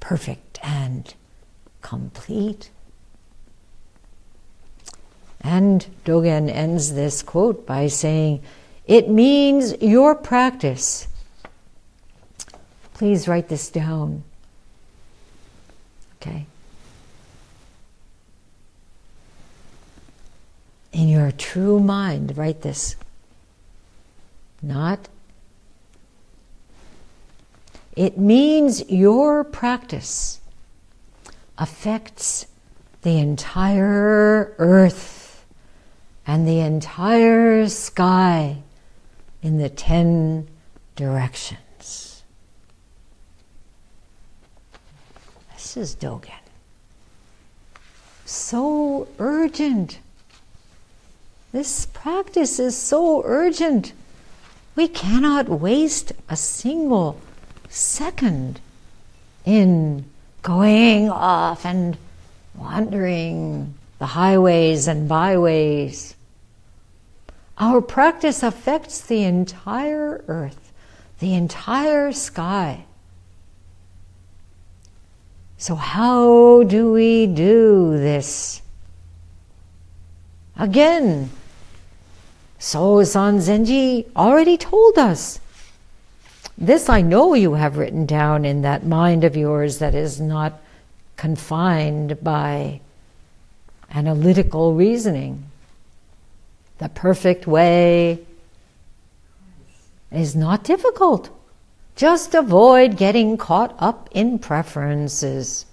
perfect 0.00 0.58
and 0.62 1.14
complete. 1.80 2.70
And 5.40 5.86
Dogen 6.04 6.50
ends 6.50 6.92
this 6.92 7.22
quote 7.22 7.66
by 7.66 7.88
saying, 7.88 8.42
It 8.86 9.08
means 9.08 9.74
your 9.80 10.14
practice. 10.14 11.08
Please 12.94 13.26
write 13.26 13.48
this 13.48 13.68
down. 13.70 14.22
Okay. 16.20 16.46
In 20.92 21.08
your 21.08 21.32
true 21.32 21.80
mind, 21.80 22.36
write 22.36 22.62
this. 22.62 22.94
Not. 24.62 25.08
It 27.96 28.16
means 28.16 28.88
your 28.88 29.44
practice 29.44 30.40
affects 31.58 32.46
the 33.02 33.18
entire 33.18 34.54
earth 34.58 35.44
and 36.26 36.46
the 36.46 36.60
entire 36.60 37.68
sky 37.68 38.62
in 39.42 39.58
the 39.58 39.68
ten 39.68 40.48
directions. 40.94 42.22
This 45.52 45.76
is 45.76 45.96
Dogen. 45.96 46.32
So 48.24 49.08
urgent. 49.18 49.98
This 51.50 51.86
practice 51.86 52.58
is 52.58 52.76
so 52.76 53.22
urgent. 53.24 53.92
We 54.74 54.88
cannot 54.88 55.48
waste 55.48 56.12
a 56.28 56.36
single 56.36 57.20
second 57.68 58.60
in 59.44 60.06
going 60.42 61.10
off 61.10 61.66
and 61.66 61.96
wandering 62.54 63.74
the 63.98 64.06
highways 64.06 64.88
and 64.88 65.08
byways. 65.08 66.16
Our 67.58 67.80
practice 67.80 68.42
affects 68.42 69.00
the 69.00 69.22
entire 69.22 70.24
earth, 70.26 70.72
the 71.18 71.34
entire 71.34 72.12
sky. 72.12 72.86
So, 75.58 75.76
how 75.76 76.64
do 76.64 76.92
we 76.92 77.26
do 77.26 77.96
this? 77.96 78.62
Again, 80.56 81.30
Sosan 82.62 83.38
Zenji 83.40 84.06
already 84.14 84.56
told 84.56 84.96
us. 84.96 85.40
This 86.56 86.88
I 86.88 87.00
know 87.02 87.34
you 87.34 87.54
have 87.54 87.76
written 87.76 88.06
down 88.06 88.44
in 88.44 88.62
that 88.62 88.86
mind 88.86 89.24
of 89.24 89.36
yours 89.36 89.78
that 89.78 89.96
is 89.96 90.20
not 90.20 90.62
confined 91.16 92.22
by 92.22 92.80
analytical 93.90 94.74
reasoning. 94.74 95.50
The 96.78 96.88
perfect 96.88 97.48
way 97.48 98.20
is 100.12 100.36
not 100.36 100.62
difficult. 100.62 101.30
Just 101.96 102.32
avoid 102.32 102.96
getting 102.96 103.36
caught 103.38 103.74
up 103.80 104.08
in 104.12 104.38
preferences. 104.38 105.66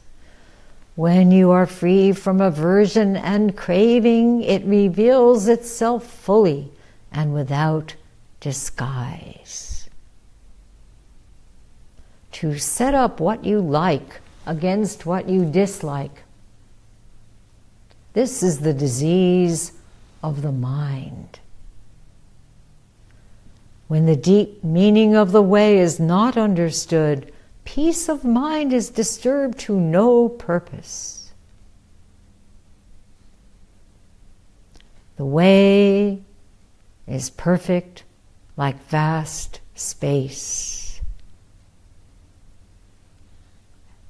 When 0.96 1.32
you 1.32 1.52
are 1.52 1.68
free 1.68 2.14
from 2.14 2.42
aversion 2.42 3.16
and 3.16 3.56
craving, 3.56 4.42
it 4.42 4.66
reveals 4.66 5.48
itself 5.48 6.04
fully 6.04 6.72
and 7.12 7.34
without 7.34 7.96
disguise. 8.40 9.90
To 12.34 12.58
set 12.58 12.94
up 12.94 13.20
what 13.20 13.44
you 13.44 13.60
like 13.60 14.22
against 14.46 15.06
what 15.06 15.28
you 15.28 15.46
dislike. 15.46 16.24
This 18.14 18.42
is 18.44 18.60
the 18.60 18.74
disease 18.74 19.74
of 20.24 20.42
the 20.42 20.52
mind. 20.52 21.40
When 23.88 24.06
the 24.06 24.16
deep 24.16 24.64
meaning 24.64 25.16
of 25.16 25.32
the 25.32 25.42
way 25.42 25.80
is 25.80 26.00
not 26.00 26.38
understood, 26.38 27.32
peace 27.66 28.08
of 28.08 28.24
mind 28.24 28.72
is 28.72 28.90
disturbed 28.90 29.58
to 29.60 29.80
no 29.80 30.30
purpose. 30.30 31.32
The 35.18 35.26
way 35.26 36.22
is 37.10 37.30
perfect 37.32 38.04
like 38.56 38.82
vast 38.86 39.60
space. 39.74 41.02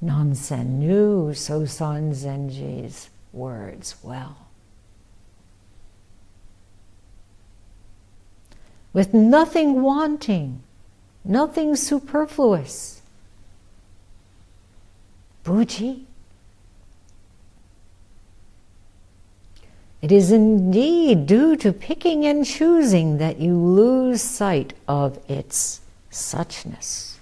Nansen 0.01 0.79
knew 0.79 1.31
Sosan 1.31 2.13
Zenji's 2.13 3.09
words 3.33 3.95
well. 4.03 4.47
With 8.91 9.13
nothing 9.13 9.81
wanting, 9.81 10.63
nothing 11.23 11.75
superfluous. 11.75 13.01
Buji. 15.43 16.05
It 20.01 20.13
is 20.13 20.31
indeed 20.31 21.25
due 21.25 21.57
to 21.57 21.73
picking 21.73 22.25
and 22.25 22.45
choosing 22.45 23.17
that 23.17 23.39
you 23.39 23.57
lose 23.57 24.21
sight 24.21 24.73
of 24.87 25.19
its 25.29 25.81
suchness. 26.09 27.17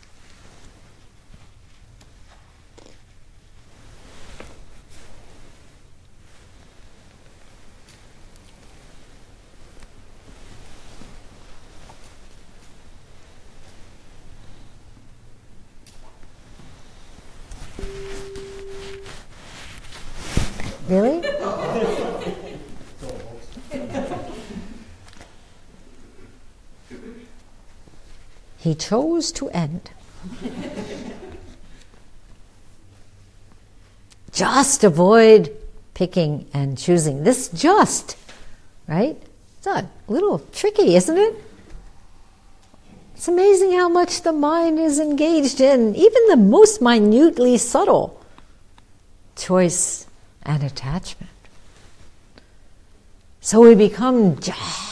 Really? 20.87 21.21
He 28.67 28.75
chose 28.75 29.31
to 29.31 29.49
end. 29.51 29.89
just 34.31 34.83
avoid 34.83 35.55
picking 35.93 36.45
and 36.53 36.77
choosing. 36.77 37.23
This 37.23 37.47
just, 37.49 38.17
right? 38.87 39.17
It's 39.57 39.67
a 39.67 39.89
little 40.07 40.39
tricky, 40.51 40.95
isn't 40.95 41.17
it? 41.17 41.35
It's 43.15 43.27
amazing 43.27 43.71
how 43.71 43.89
much 43.89 44.21
the 44.21 44.33
mind 44.33 44.77
is 44.79 44.99
engaged 44.99 45.59
in 45.59 45.95
even 45.95 46.27
the 46.27 46.37
most 46.37 46.81
minutely 46.81 47.57
subtle 47.57 48.23
choice 49.35 50.05
and 50.43 50.61
attachment. 50.63 51.31
So 53.41 53.61
we 53.61 53.75
become 53.75 54.39
just 54.39 54.87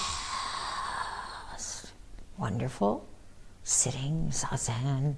wonderful, 2.38 3.05
sitting, 3.66 4.30
zazen, 4.30 5.16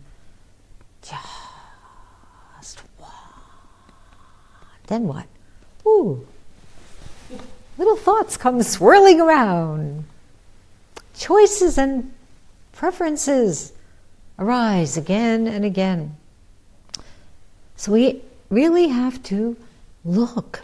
just 1.02 2.80
one. 2.98 3.12
Then 4.88 5.06
what? 5.06 5.26
Ooh, 5.86 6.26
little 7.78 7.98
thoughts 7.98 8.38
come 8.38 8.64
swirling 8.64 9.20
around. 9.20 10.06
Choices 11.14 11.78
and 11.78 12.14
preferences 12.72 13.74
arise 14.40 14.96
again 14.96 15.46
and 15.46 15.66
again. 15.66 16.16
So 17.76 17.92
we 17.92 18.22
really 18.50 18.88
have 18.88 19.22
to 19.24 19.58
look 20.06 20.62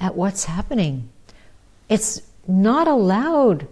at 0.00 0.14
what's 0.14 0.44
happening. 0.44 1.08
It's 1.88 2.22
not 2.46 2.86
allowed 2.86 3.66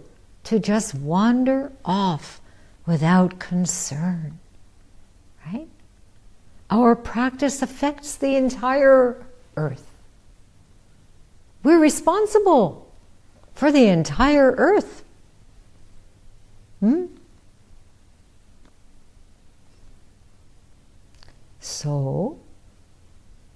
to 0.45 0.59
just 0.59 0.93
wander 0.95 1.71
off 1.85 2.41
without 2.85 3.39
concern, 3.39 4.39
right? 5.45 5.67
Our 6.69 6.95
practice 6.95 7.61
affects 7.61 8.15
the 8.15 8.35
entire 8.35 9.25
earth. 9.55 9.89
We're 11.63 11.79
responsible 11.79 12.91
for 13.53 13.71
the 13.71 13.87
entire 13.87 14.51
earth. 14.57 15.03
Hmm? 16.79 17.05
So, 21.59 22.39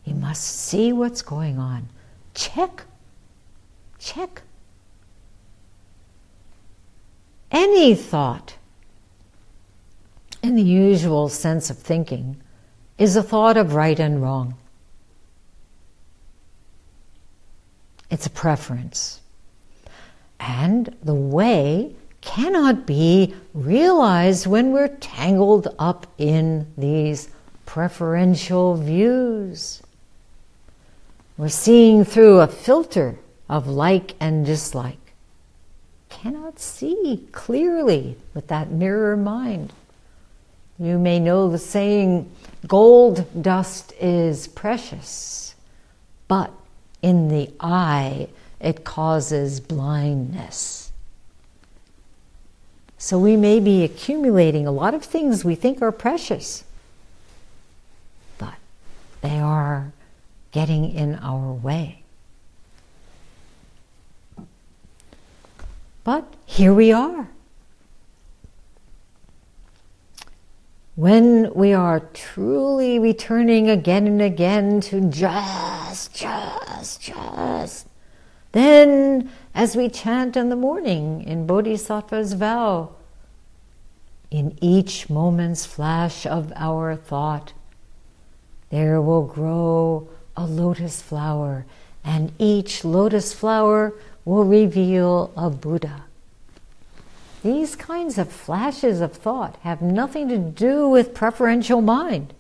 you 0.06 0.16
must 0.16 0.44
see 0.44 0.94
what's 0.94 1.22
going 1.22 1.58
on. 1.60 1.90
Check. 2.34 2.86
Check. 4.00 4.44
Any 7.52 7.96
thought, 7.96 8.57
in 10.42 10.56
the 10.56 10.62
usual 10.62 11.30
sense 11.30 11.70
of 11.70 11.78
thinking, 11.78 12.38
is 12.98 13.16
a 13.16 13.24
thought 13.24 13.58
of 13.58 13.76
right 13.76 14.00
and 14.00 14.22
wrong. 14.22 14.56
It's 18.10 18.26
a 18.26 18.32
preference. 18.32 19.22
And 20.40 20.96
the 21.04 21.14
way 21.14 21.96
cannot 22.22 22.86
be 22.86 23.34
realized 23.54 24.48
when 24.48 24.72
we're 24.72 24.88
tangled 24.88 25.68
up 25.78 26.08
in 26.18 26.68
these 26.78 27.30
preferential 27.66 28.76
views. 28.76 29.82
We're 31.38 31.50
seeing 31.50 32.04
through 32.04 32.40
a 32.40 32.48
filter 32.48 33.20
of 33.50 33.68
like 33.68 34.16
and 34.20 34.46
dislike. 34.46 35.14
Cannot 36.10 36.60
see 36.60 37.28
clearly 37.32 38.18
with 38.34 38.48
that 38.48 38.72
mirror 38.72 39.16
mind. 39.16 39.74
You 40.80 41.00
may 41.00 41.20
know 41.20 41.50
the 41.50 41.58
saying, 41.58 42.32
gold 42.68 43.26
dust 43.42 43.94
is 44.00 44.48
precious, 44.48 45.56
but 46.28 46.52
in 47.02 47.30
the 47.30 47.52
eye 47.60 48.30
it 48.60 48.84
causes 48.84 49.60
blindness. 49.60 50.92
So 53.00 53.20
we 53.20 53.38
may 53.38 53.60
be 53.60 53.84
accumulating 53.84 54.68
a 54.68 54.72
lot 54.72 54.94
of 54.94 55.04
things 55.04 55.46
we 55.46 55.56
think 55.56 55.82
are 55.82 55.92
precious, 55.92 56.64
but 58.38 58.56
they 59.22 59.40
are 59.40 59.92
getting 60.52 60.92
in 60.94 61.16
our 61.16 61.54
way. 61.54 62.02
But 66.04 66.34
here 66.46 66.74
we 66.74 66.92
are. 66.92 67.30
When 70.98 71.54
we 71.54 71.74
are 71.74 72.00
truly 72.00 72.98
returning 72.98 73.70
again 73.70 74.08
and 74.08 74.20
again 74.20 74.82
to 74.90 75.00
just, 75.00 76.16
just, 76.16 77.00
just, 77.00 77.88
then 78.52 79.30
as 79.54 79.76
we 79.76 79.90
chant 79.90 80.36
in 80.36 80.50
the 80.50 80.56
morning 80.56 81.22
in 81.22 81.46
Bodhisattva's 81.46 82.34
vow, 82.34 82.96
in 84.32 84.58
each 84.60 85.08
moment's 85.08 85.68
flash 85.68 86.26
of 86.26 86.52
our 86.56 86.96
thought, 86.96 87.54
there 88.72 89.00
will 89.00 89.28
grow 89.28 90.10
a 90.36 90.48
lotus 90.48 91.00
flower, 91.00 91.68
and 92.04 92.32
each 92.40 92.84
lotus 92.84 93.34
flower 93.34 93.94
will 94.26 94.46
reveal 94.46 95.32
a 95.38 95.52
Buddha. 95.52 96.06
These 97.48 97.78
kinds 97.78 98.18
of 98.18 98.30
flashes 98.30 99.00
of 99.00 99.14
thought 99.14 99.56
have 99.62 99.82
nothing 99.82 100.28
to 100.28 100.38
do 100.38 100.90
with 100.90 101.14
preferential 101.14 101.80
mind. 101.80 102.34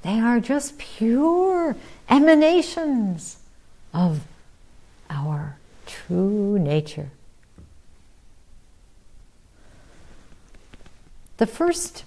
They 0.00 0.18
are 0.20 0.40
just 0.40 0.78
pure 0.78 1.76
emanations 2.08 3.36
of 3.92 4.22
our 5.10 5.58
true 5.84 6.58
nature. 6.58 7.10
The 11.36 11.46
first 11.46 12.04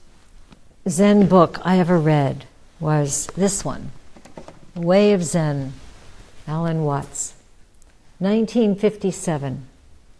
Zen 0.89 1.28
book 1.28 1.59
I 1.63 1.78
ever 1.78 1.99
read 1.99 2.45
was 2.80 3.28
this 3.36 3.63
one 3.63 3.91
Way 4.73 5.13
of 5.13 5.23
Zen, 5.23 5.73
Alan 6.47 6.86
Watts, 6.86 7.36
1957. 8.17 9.67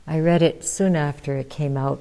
I 0.07 0.19
read 0.19 0.41
it 0.41 0.63
soon 0.63 0.95
after 0.95 1.37
it 1.37 1.49
came 1.49 1.77
out. 1.77 1.99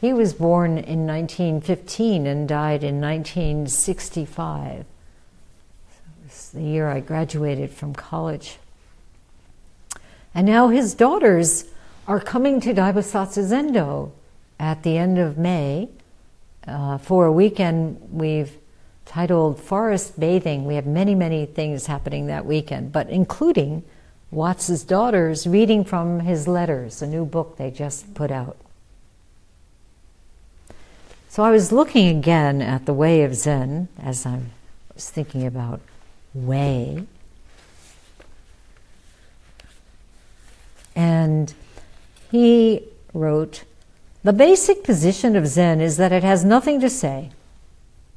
He 0.00 0.12
was 0.12 0.32
born 0.32 0.78
in 0.78 1.06
1915 1.06 2.26
and 2.26 2.48
died 2.48 2.84
in 2.84 3.00
1965. 3.00 4.84
So 4.84 5.96
it 5.96 6.24
was 6.24 6.50
the 6.50 6.62
year 6.62 6.88
I 6.88 7.00
graduated 7.00 7.70
from 7.70 7.94
college. 7.94 8.58
And 10.34 10.46
now 10.46 10.68
his 10.68 10.94
daughters 10.94 11.64
are 12.06 12.20
coming 12.20 12.60
to 12.60 12.72
Daibosatsu 12.72 13.44
Zendo 13.44 14.12
at 14.58 14.82
the 14.82 14.96
end 14.96 15.18
of 15.18 15.36
May. 15.36 15.88
Uh, 16.66 16.98
for 16.98 17.26
a 17.26 17.32
weekend, 17.32 18.00
we've 18.10 18.52
titled 19.04 19.58
Forest 19.60 20.20
Bathing. 20.20 20.64
We 20.64 20.74
have 20.74 20.86
many, 20.86 21.14
many 21.14 21.46
things 21.46 21.86
happening 21.86 22.26
that 22.26 22.46
weekend, 22.46 22.92
but 22.92 23.08
including 23.08 23.82
Watts's 24.30 24.84
daughters 24.84 25.46
reading 25.46 25.84
from 25.84 26.20
his 26.20 26.46
letters, 26.46 27.00
a 27.00 27.06
new 27.06 27.24
book 27.24 27.56
they 27.56 27.70
just 27.70 28.14
put 28.14 28.30
out. 28.30 28.56
So 31.28 31.42
I 31.42 31.50
was 31.50 31.72
looking 31.72 32.08
again 32.16 32.60
at 32.60 32.86
the 32.86 32.94
way 32.94 33.22
of 33.22 33.34
Zen 33.34 33.88
as 34.02 34.26
I 34.26 34.40
was 34.94 35.08
thinking 35.08 35.46
about 35.46 35.80
way. 36.34 37.06
And 40.96 41.54
he 42.30 42.82
wrote, 43.14 43.64
The 44.24 44.32
basic 44.32 44.84
position 44.84 45.36
of 45.36 45.46
Zen 45.46 45.80
is 45.80 45.96
that 45.96 46.12
it 46.12 46.22
has 46.22 46.44
nothing 46.44 46.80
to 46.80 46.90
say 46.90 47.30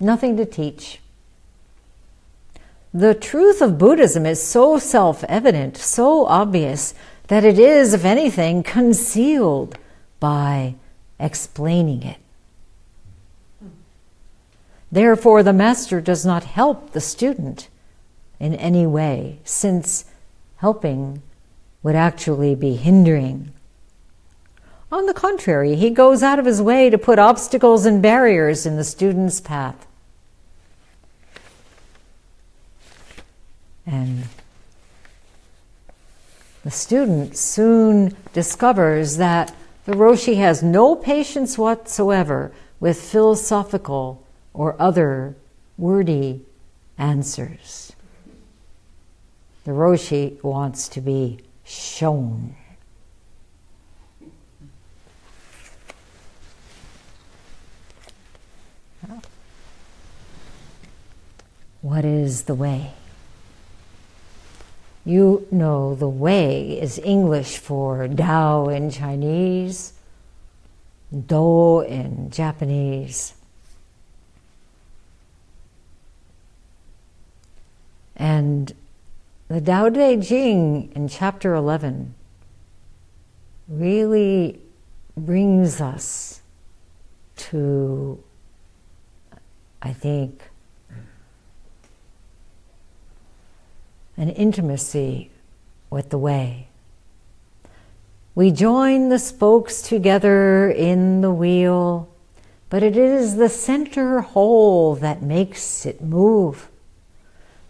nothing 0.02 0.36
to 0.38 0.46
teach. 0.46 1.00
The 2.94 3.16
truth 3.16 3.62
of 3.62 3.78
Buddhism 3.78 4.26
is 4.26 4.44
so 4.44 4.78
self 4.78 5.24
evident, 5.26 5.78
so 5.78 6.26
obvious, 6.26 6.94
that 7.28 7.46
it 7.46 7.58
is, 7.58 7.94
if 7.94 8.04
anything, 8.04 8.64
concealed 8.64 9.78
by 10.20 10.76
explaining 11.18 12.04
it. 12.04 12.18
Therefore, 14.92 15.42
the 15.42 15.54
master 15.54 16.02
does 16.02 16.26
not 16.26 16.44
help 16.44 16.92
the 16.92 17.00
student 17.00 17.70
in 18.42 18.56
any 18.56 18.86
way, 18.86 19.40
since 19.46 20.04
helping 20.58 21.22
would 21.84 21.96
actually 21.96 22.56
be 22.56 22.76
hindering. 22.76 23.54
On 24.92 25.06
the 25.06 25.14
contrary, 25.14 25.76
he 25.76 25.90
goes 25.92 26.22
out 26.22 26.40
of 26.40 26.46
his 26.46 26.62
way 26.62 26.90
to 26.90 26.98
put 26.98 27.18
obstacles 27.18 27.86
and 27.86 28.02
barriers 28.02 28.66
in 28.66 28.76
the 28.76 28.84
student's 28.84 29.40
path. 29.40 29.88
And 33.86 34.26
the 36.64 36.72
student 36.72 37.36
soon 37.38 38.16
discovers 38.34 39.18
that 39.18 39.54
the 39.86 39.94
Roshi 39.94 40.38
has 40.38 40.62
no 40.62 40.96
patience 40.96 41.58
whatsoever 41.58 42.52
with 42.80 43.02
philosophical 43.02 44.26
or 44.54 44.76
other 44.80 45.36
wordy 45.78 46.46
answers. 46.98 47.94
The 49.64 49.72
Roshi 49.72 50.44
wants 50.44 50.88
to 50.90 51.02
be 51.02 51.40
shown. 51.64 52.56
What 61.82 62.06
is 62.06 62.44
the 62.44 62.54
way? 62.54 62.94
You 65.04 65.48
know 65.50 65.96
the 65.96 66.10
way 66.10 66.80
is 66.80 67.00
English 67.00 67.58
for 67.58 68.08
Tao 68.08 68.68
in 68.70 68.92
Chinese, 68.92 69.94
Do 71.12 71.82
in 71.82 72.30
Japanese. 72.30 73.34
And 78.16 78.72
the 79.48 79.60
Tao 79.60 79.90
Te 79.90 80.22
Ching 80.22 80.92
in 80.96 81.08
chapter 81.08 81.56
11 81.56 82.14
really 83.68 84.62
brings 85.18 85.82
us 85.82 86.42
to, 87.38 88.24
I 89.82 89.94
think, 89.94 90.51
an 94.18 94.30
intimacy 94.30 95.32
with 95.90 96.10
the 96.10 96.18
way. 96.18 96.68
We 98.34 98.52
join 98.52 99.10
the 99.10 99.20
spokes 99.20 99.82
together 99.82 100.70
in 100.70 101.22
the 101.22 101.32
wheel, 101.32 102.10
but 102.70 102.82
it 102.82 102.96
is 102.96 103.36
the 103.36 103.50
center 103.50 104.22
whole 104.22 104.96
that 104.96 105.22
makes 105.22 105.86
it 105.86 106.02
move. 106.02 106.70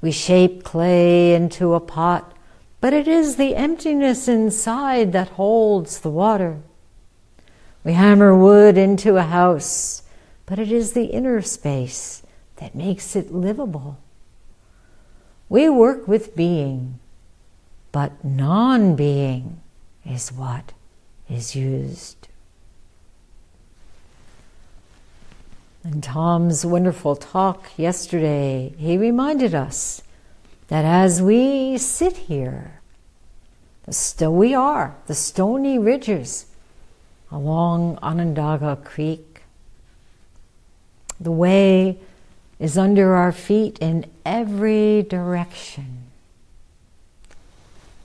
We 0.02 0.12
shape 0.12 0.64
clay 0.64 1.34
into 1.34 1.74
a 1.74 1.80
pot, 1.80 2.34
but 2.80 2.94
it 2.94 3.08
is 3.08 3.36
the 3.36 3.56
emptiness 3.56 4.28
inside 4.28 5.14
that 5.14 5.30
holds 5.30 6.00
the 6.00 6.12
water. 6.12 6.60
We 7.84 7.94
hammer 7.94 8.36
wood 8.36 8.78
into 8.78 9.18
a 9.18 9.24
house, 9.24 10.04
but 10.46 10.60
it 10.60 10.72
is 10.72 10.94
the 10.94 11.06
inner 11.06 11.42
space 11.42 12.22
that 12.58 12.76
makes 12.76 13.16
it 13.16 13.34
livable. 13.34 13.98
We 15.52 15.68
work 15.68 16.08
with 16.08 16.34
being, 16.34 17.00
but 17.92 18.24
non 18.24 18.96
being 18.96 19.60
is 20.06 20.32
what 20.32 20.72
is 21.30 21.58
used. 21.58 22.30
In 25.84 26.00
Tom's 26.00 26.66
wonderful 26.66 27.18
talk 27.18 27.66
yesterday, 27.76 28.74
he 28.78 28.98
reminded 28.98 29.54
us 29.54 30.04
that 30.70 30.86
as 30.86 31.22
we 31.22 31.78
sit 31.78 32.16
here, 32.16 32.80
the 33.84 33.92
st- 33.92 34.32
we 34.32 34.56
are 34.56 34.96
the 35.08 35.16
stony 35.16 35.78
ridges 35.78 36.46
along 37.30 38.00
Onondaga 38.02 38.78
Creek. 38.86 39.42
The 41.20 41.34
way 41.34 42.00
is 42.62 42.78
under 42.78 43.16
our 43.16 43.32
feet 43.32 43.80
in 43.80 44.06
every 44.24 45.02
direction. 45.02 46.04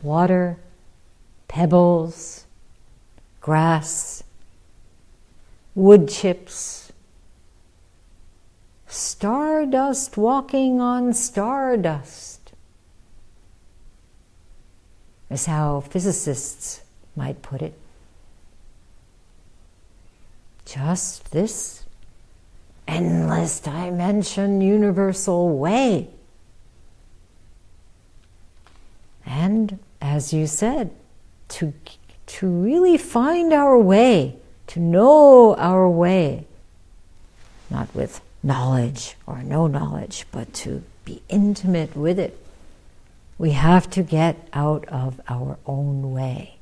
Water, 0.00 0.56
pebbles, 1.46 2.46
grass, 3.42 4.24
wood 5.74 6.08
chips, 6.08 6.90
stardust 8.86 10.16
walking 10.16 10.80
on 10.80 11.12
stardust, 11.12 12.52
is 15.28 15.44
how 15.44 15.80
physicists 15.80 16.80
might 17.14 17.42
put 17.42 17.60
it. 17.60 17.78
Just 20.64 21.30
this 21.32 21.85
endless 22.86 23.60
dimension, 23.60 24.60
universal 24.60 25.56
way. 25.56 26.08
And 29.24 29.78
as 30.00 30.32
you 30.32 30.46
said, 30.46 30.90
to, 31.48 31.72
to 32.26 32.46
really 32.46 32.96
find 32.96 33.52
our 33.52 33.78
way, 33.78 34.36
to 34.68 34.80
know 34.80 35.54
our 35.56 35.88
way, 35.88 36.46
not 37.70 37.92
with 37.94 38.20
knowledge 38.42 39.16
or 39.26 39.42
no 39.42 39.66
knowledge, 39.66 40.24
but 40.30 40.52
to 40.54 40.82
be 41.04 41.22
intimate 41.28 41.96
with 41.96 42.18
it, 42.18 42.38
we 43.38 43.50
have 43.50 43.90
to 43.90 44.02
get 44.02 44.48
out 44.52 44.86
of 44.88 45.20
our 45.28 45.58
own 45.66 46.12
way. 46.12 46.56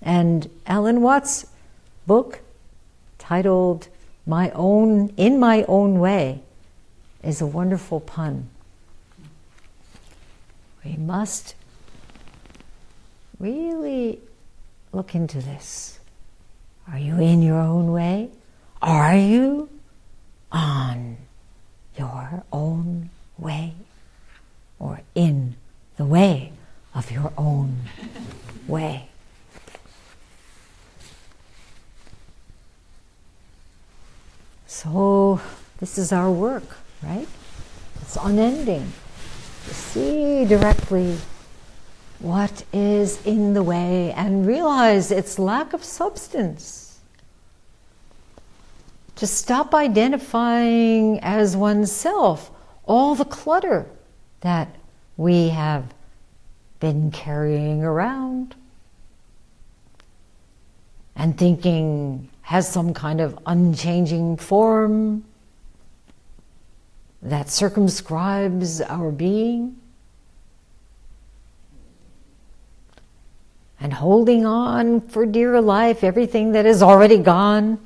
And 0.00 0.50
Alan 0.66 1.00
Watts' 1.00 1.46
book, 2.06 2.40
titled 3.18 3.88
My 4.26 4.50
Own, 4.50 5.12
In 5.16 5.40
My 5.40 5.64
Own 5.66 5.98
Way, 5.98 6.42
is 7.22 7.40
a 7.40 7.46
wonderful 7.46 8.00
pun. 8.00 8.48
We 10.84 10.96
must 10.96 11.54
really 13.38 14.20
look 14.92 15.14
into 15.14 15.40
this. 15.40 15.98
Are 16.90 16.98
you 16.98 17.20
in 17.20 17.42
your 17.42 17.60
own 17.60 17.92
way? 17.92 18.30
Are 18.80 19.16
you 19.16 19.68
on 20.50 21.16
your 21.96 22.44
own 22.52 23.10
way? 23.38 23.74
Or 24.78 25.00
in 25.14 25.54
the 25.96 26.04
way 26.04 26.52
of 26.94 27.10
your 27.10 27.32
own 27.38 27.82
way? 28.66 29.08
So, 34.72 35.38
this 35.80 35.98
is 35.98 36.12
our 36.12 36.30
work, 36.30 36.78
right? 37.02 37.28
It's 38.00 38.16
unending. 38.16 38.90
To 39.68 39.74
see 39.74 40.46
directly 40.46 41.18
what 42.20 42.64
is 42.72 43.24
in 43.26 43.52
the 43.52 43.62
way 43.62 44.12
and 44.12 44.46
realize 44.46 45.10
its 45.10 45.38
lack 45.38 45.74
of 45.74 45.84
substance. 45.84 47.00
To 49.16 49.26
stop 49.26 49.74
identifying 49.74 51.20
as 51.20 51.54
oneself 51.54 52.50
all 52.86 53.14
the 53.14 53.26
clutter 53.26 53.86
that 54.40 54.74
we 55.18 55.50
have 55.50 55.92
been 56.80 57.10
carrying 57.10 57.84
around 57.84 58.54
and 61.14 61.36
thinking 61.36 62.30
has 62.42 62.70
some 62.70 62.92
kind 62.92 63.20
of 63.20 63.38
unchanging 63.46 64.36
form 64.36 65.24
that 67.22 67.48
circumscribes 67.48 68.80
our 68.80 69.10
being. 69.10 69.76
and 73.82 73.92
holding 73.92 74.46
on 74.46 75.00
for 75.00 75.26
dear 75.26 75.60
life 75.60 76.04
everything 76.04 76.52
that 76.52 76.64
is 76.64 76.82
already 76.82 77.18
gone. 77.18 77.84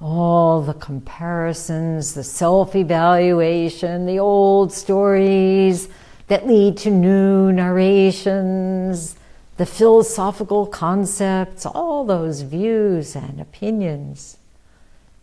All 0.00 0.62
the 0.62 0.74
comparisons, 0.74 2.14
the 2.14 2.22
self 2.22 2.76
evaluation, 2.76 4.06
the 4.06 4.20
old 4.20 4.72
stories 4.72 5.88
that 6.28 6.46
lead 6.46 6.76
to 6.78 6.90
new 6.90 7.50
narrations, 7.50 9.16
the 9.56 9.66
philosophical 9.66 10.66
concepts, 10.66 11.64
all 11.64 12.04
those 12.04 12.42
views 12.42 13.16
and 13.16 13.40
opinions, 13.40 14.36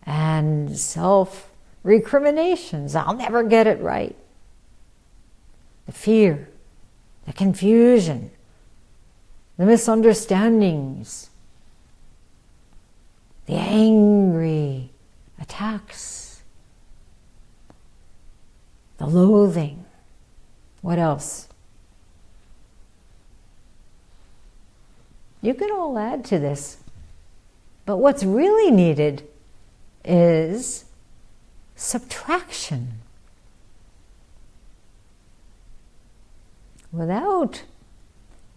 and 0.04 0.76
self 0.76 1.52
recriminations. 1.82 2.94
I'll 2.96 3.14
never 3.14 3.42
get 3.44 3.66
it 3.66 3.80
right 3.80 4.16
the 5.86 5.92
fear, 5.92 6.48
the 7.26 7.32
confusion, 7.32 8.30
the 9.58 9.66
misunderstandings, 9.66 11.30
the 13.46 13.54
angry 13.54 14.90
attacks, 15.38 16.42
the 18.96 19.06
loathing. 19.06 19.84
What 20.80 20.98
else? 20.98 21.48
You 25.44 25.54
can 25.54 25.70
all 25.70 25.96
add 25.98 26.24
to 26.26 26.40
this. 26.40 26.78
But 27.86 27.98
what's 27.98 28.24
really 28.24 28.70
needed 28.72 29.28
is 30.04 30.86
subtraction. 31.76 33.00
without 36.94 37.64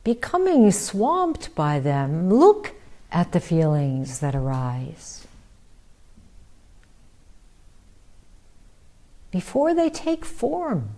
becoming 0.04 0.72
swamped 0.72 1.54
by 1.56 1.80
them, 1.80 2.30
look 2.30 2.74
at 3.12 3.32
the 3.32 3.40
feelings 3.40 4.20
that 4.20 4.36
arise. 4.36 5.28
Before 9.32 9.74
they 9.74 9.90
take 9.90 10.24
form, 10.24 10.90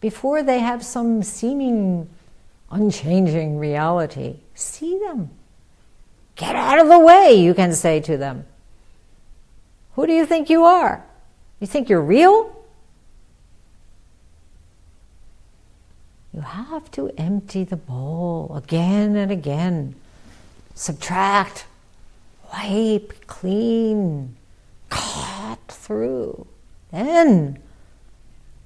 before 0.00 0.42
they 0.42 0.60
have 0.60 0.84
some 0.84 1.22
seeming 1.22 2.08
unchanging 2.72 3.58
reality, 3.58 4.36
see 4.54 4.98
them. 4.98 5.30
Get 6.34 6.56
out 6.56 6.80
of 6.80 6.88
the 6.88 6.98
way, 6.98 7.34
you 7.34 7.54
can 7.54 7.72
say 7.74 8.00
to 8.00 8.16
them. 8.16 8.46
Who 9.94 10.06
do 10.06 10.12
you 10.12 10.26
think 10.26 10.48
you 10.48 10.64
are? 10.64 11.04
You 11.60 11.66
think 11.66 11.88
you're 11.88 12.02
real? 12.02 12.56
You 16.32 16.40
have 16.40 16.90
to 16.92 17.10
empty 17.18 17.62
the 17.62 17.76
bowl 17.76 18.52
again 18.56 19.16
and 19.16 19.30
again. 19.30 19.94
Subtract, 20.74 21.66
wipe, 22.52 23.26
clean, 23.26 24.34
cut 24.88 25.58
through. 25.68 26.46
Then 26.90 27.58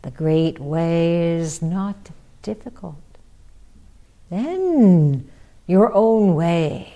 the 0.02 0.12
great 0.12 0.60
way 0.60 1.32
is 1.32 1.60
not 1.60 1.96
difficult. 2.42 2.94
Then 4.30 5.30
your 5.66 5.92
own 5.92 6.34
way 6.34 6.94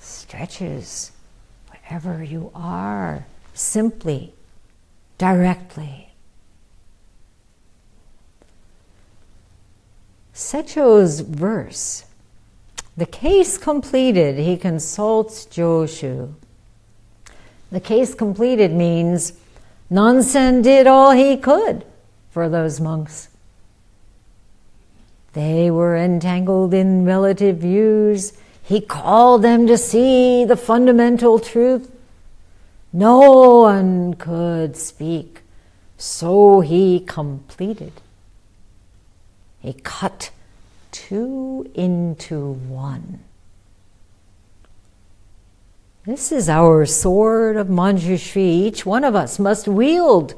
stretches 0.00 1.12
wherever 1.70 2.22
you 2.22 2.50
are, 2.54 3.26
simply, 3.54 4.34
directly. 5.18 6.08
Setcho's 10.34 11.20
verse 11.20 12.04
The 12.96 13.06
case 13.06 13.58
completed, 13.58 14.38
he 14.38 14.56
consults 14.56 15.46
Joshu. 15.46 16.34
The 17.70 17.80
case 17.80 18.14
completed 18.14 18.72
means 18.72 19.34
Nansen 19.90 20.62
did 20.62 20.86
all 20.86 21.12
he 21.12 21.36
could 21.36 21.84
for 22.30 22.48
those 22.48 22.80
monks. 22.80 23.28
They 25.32 25.70
were 25.70 25.96
entangled 25.96 26.74
in 26.74 27.04
relative 27.04 27.58
views. 27.58 28.32
He 28.62 28.80
called 28.80 29.42
them 29.42 29.66
to 29.66 29.78
see 29.78 30.44
the 30.44 30.56
fundamental 30.56 31.38
truth. 31.38 31.90
No 32.92 33.60
one 33.60 34.14
could 34.14 34.76
speak, 34.76 35.42
so 35.96 36.60
he 36.60 37.00
completed. 37.00 37.92
He 39.60 39.74
cut 39.74 40.30
two 40.90 41.70
into 41.74 42.52
one. 42.52 43.20
This 46.04 46.32
is 46.32 46.48
our 46.48 46.86
sword 46.86 47.56
of 47.56 47.66
Manjushri. 47.66 48.38
Each 48.38 48.86
one 48.86 49.04
of 49.04 49.14
us 49.14 49.38
must 49.38 49.68
wield. 49.68 50.34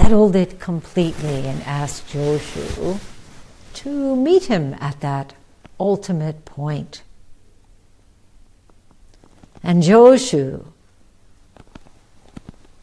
Settled 0.00 0.34
it 0.34 0.58
completely 0.58 1.46
and 1.46 1.62
asked 1.64 2.08
Joshu 2.08 2.98
to 3.74 4.16
meet 4.16 4.44
him 4.46 4.74
at 4.80 5.00
that 5.00 5.34
ultimate 5.78 6.44
point. 6.44 7.02
And 9.62 9.82
Joshu, 9.82 10.64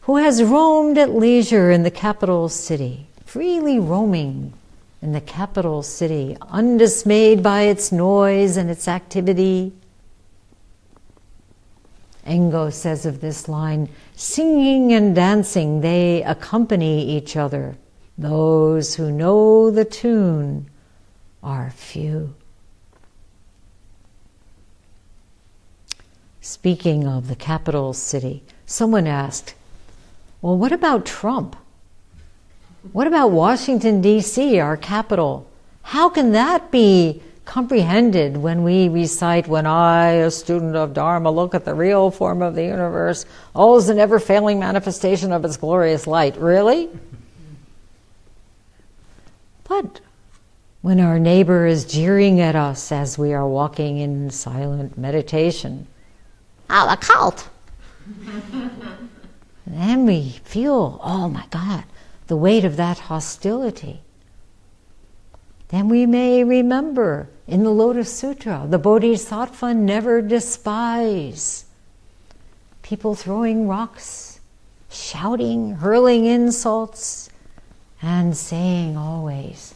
who 0.02 0.16
has 0.16 0.42
roamed 0.42 0.96
at 0.96 1.10
leisure 1.10 1.70
in 1.70 1.82
the 1.82 1.90
capital 1.90 2.48
city, 2.48 3.08
freely 3.26 3.78
roaming 3.78 4.54
in 5.02 5.12
the 5.12 5.20
capital 5.20 5.82
city, 5.82 6.36
undismayed 6.40 7.42
by 7.42 7.62
its 7.62 7.92
noise 7.92 8.56
and 8.56 8.70
its 8.70 8.88
activity. 8.88 9.72
Engo 12.28 12.70
says 12.70 13.06
of 13.06 13.20
this 13.20 13.48
line 13.48 13.88
singing 14.14 14.92
and 14.92 15.14
dancing, 15.14 15.80
they 15.80 16.22
accompany 16.22 17.04
each 17.04 17.36
other. 17.36 17.76
Those 18.16 18.96
who 18.96 19.10
know 19.10 19.70
the 19.70 19.84
tune 19.84 20.68
are 21.42 21.70
few. 21.70 22.34
Speaking 26.40 27.06
of 27.06 27.28
the 27.28 27.36
capital 27.36 27.92
city, 27.92 28.42
someone 28.66 29.06
asked, 29.06 29.54
Well, 30.40 30.56
what 30.56 30.72
about 30.72 31.06
Trump? 31.06 31.56
What 32.92 33.06
about 33.06 33.32
Washington, 33.32 34.00
D.C., 34.00 34.58
our 34.58 34.76
capital? 34.76 35.48
How 35.82 36.08
can 36.08 36.32
that 36.32 36.70
be 36.70 37.22
comprehended 37.48 38.36
when 38.36 38.62
we 38.62 38.88
recite, 38.90 39.48
When 39.48 39.66
I, 39.66 40.10
a 40.10 40.30
student 40.30 40.76
of 40.76 40.92
Dharma, 40.92 41.30
look 41.30 41.54
at 41.54 41.64
the 41.64 41.74
real 41.74 42.10
form 42.10 42.42
of 42.42 42.54
the 42.54 42.62
universe, 42.62 43.24
all 43.54 43.78
is 43.78 43.88
a 43.88 43.94
never 43.94 44.20
failing 44.20 44.60
manifestation 44.60 45.32
of 45.32 45.44
its 45.46 45.56
glorious 45.56 46.06
light? 46.06 46.36
Really? 46.36 46.90
But 49.64 50.00
when 50.82 51.00
our 51.00 51.18
neighbor 51.18 51.66
is 51.66 51.86
jeering 51.86 52.38
at 52.40 52.54
us 52.54 52.92
as 52.92 53.18
we 53.18 53.32
are 53.32 53.48
walking 53.48 53.96
in 53.96 54.30
silent 54.30 54.98
meditation, 54.98 55.86
a 56.68 56.98
cult, 57.00 57.48
then 59.66 60.04
we 60.04 60.38
feel, 60.44 61.00
oh 61.02 61.30
my 61.30 61.46
God, 61.48 61.84
the 62.26 62.36
weight 62.36 62.66
of 62.66 62.76
that 62.76 62.98
hostility. 62.98 64.02
Then 65.68 65.88
we 65.88 66.06
may 66.06 66.44
remember 66.44 67.28
in 67.46 67.62
the 67.62 67.70
Lotus 67.70 68.12
Sutra, 68.16 68.66
the 68.68 68.78
Bodhisattva 68.78 69.74
never 69.74 70.22
despise 70.22 71.66
people 72.82 73.14
throwing 73.14 73.68
rocks, 73.68 74.40
shouting, 74.90 75.72
hurling 75.72 76.24
insults, 76.24 77.28
and 78.00 78.34
saying 78.36 78.96
always, 78.96 79.74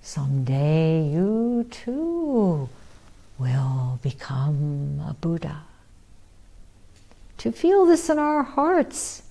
Someday 0.00 1.08
you 1.08 1.66
too 1.70 2.68
will 3.38 3.98
become 4.02 5.00
a 5.06 5.14
Buddha. 5.14 5.62
To 7.38 7.52
feel 7.52 7.86
this 7.86 8.08
in 8.08 8.18
our 8.18 8.42
hearts 8.42 9.22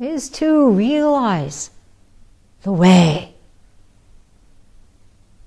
is 0.00 0.28
to 0.30 0.70
realize 0.70 1.70
the 2.62 2.72
way 2.72 3.34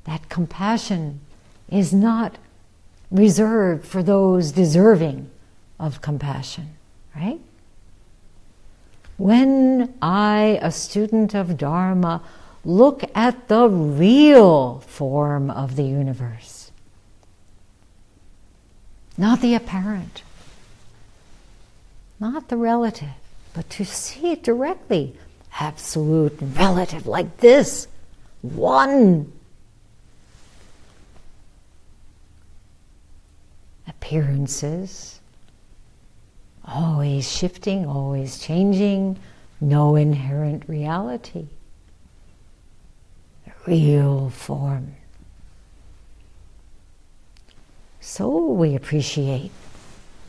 that 0.05 0.29
compassion 0.29 1.19
is 1.69 1.93
not 1.93 2.37
reserved 3.11 3.85
for 3.85 4.01
those 4.01 4.51
deserving 4.51 5.29
of 5.79 6.01
compassion, 6.01 6.75
right? 7.15 7.39
When 9.17 9.93
I, 10.01 10.59
a 10.61 10.71
student 10.71 11.33
of 11.33 11.57
Dharma, 11.57 12.21
look 12.63 13.03
at 13.15 13.47
the 13.47 13.69
real 13.69 14.79
form 14.81 15.49
of 15.49 15.75
the 15.75 15.83
universe, 15.83 16.71
not 19.17 19.41
the 19.41 19.55
apparent, 19.55 20.23
not 22.19 22.49
the 22.49 22.57
relative, 22.57 23.09
but 23.53 23.69
to 23.71 23.85
see 23.85 24.31
it 24.31 24.43
directly, 24.43 25.15
absolute 25.59 26.37
relative, 26.41 27.07
like 27.07 27.37
this, 27.37 27.87
one. 28.41 29.31
Appearances, 34.05 35.19
always 36.63 37.27
shifting, 37.27 37.87
always 37.87 38.37
changing, 38.37 39.17
no 39.59 39.95
inherent 39.95 40.69
reality. 40.69 41.47
Real 43.65 44.29
form. 44.29 44.93
So 47.99 48.45
we 48.45 48.75
appreciate 48.75 49.49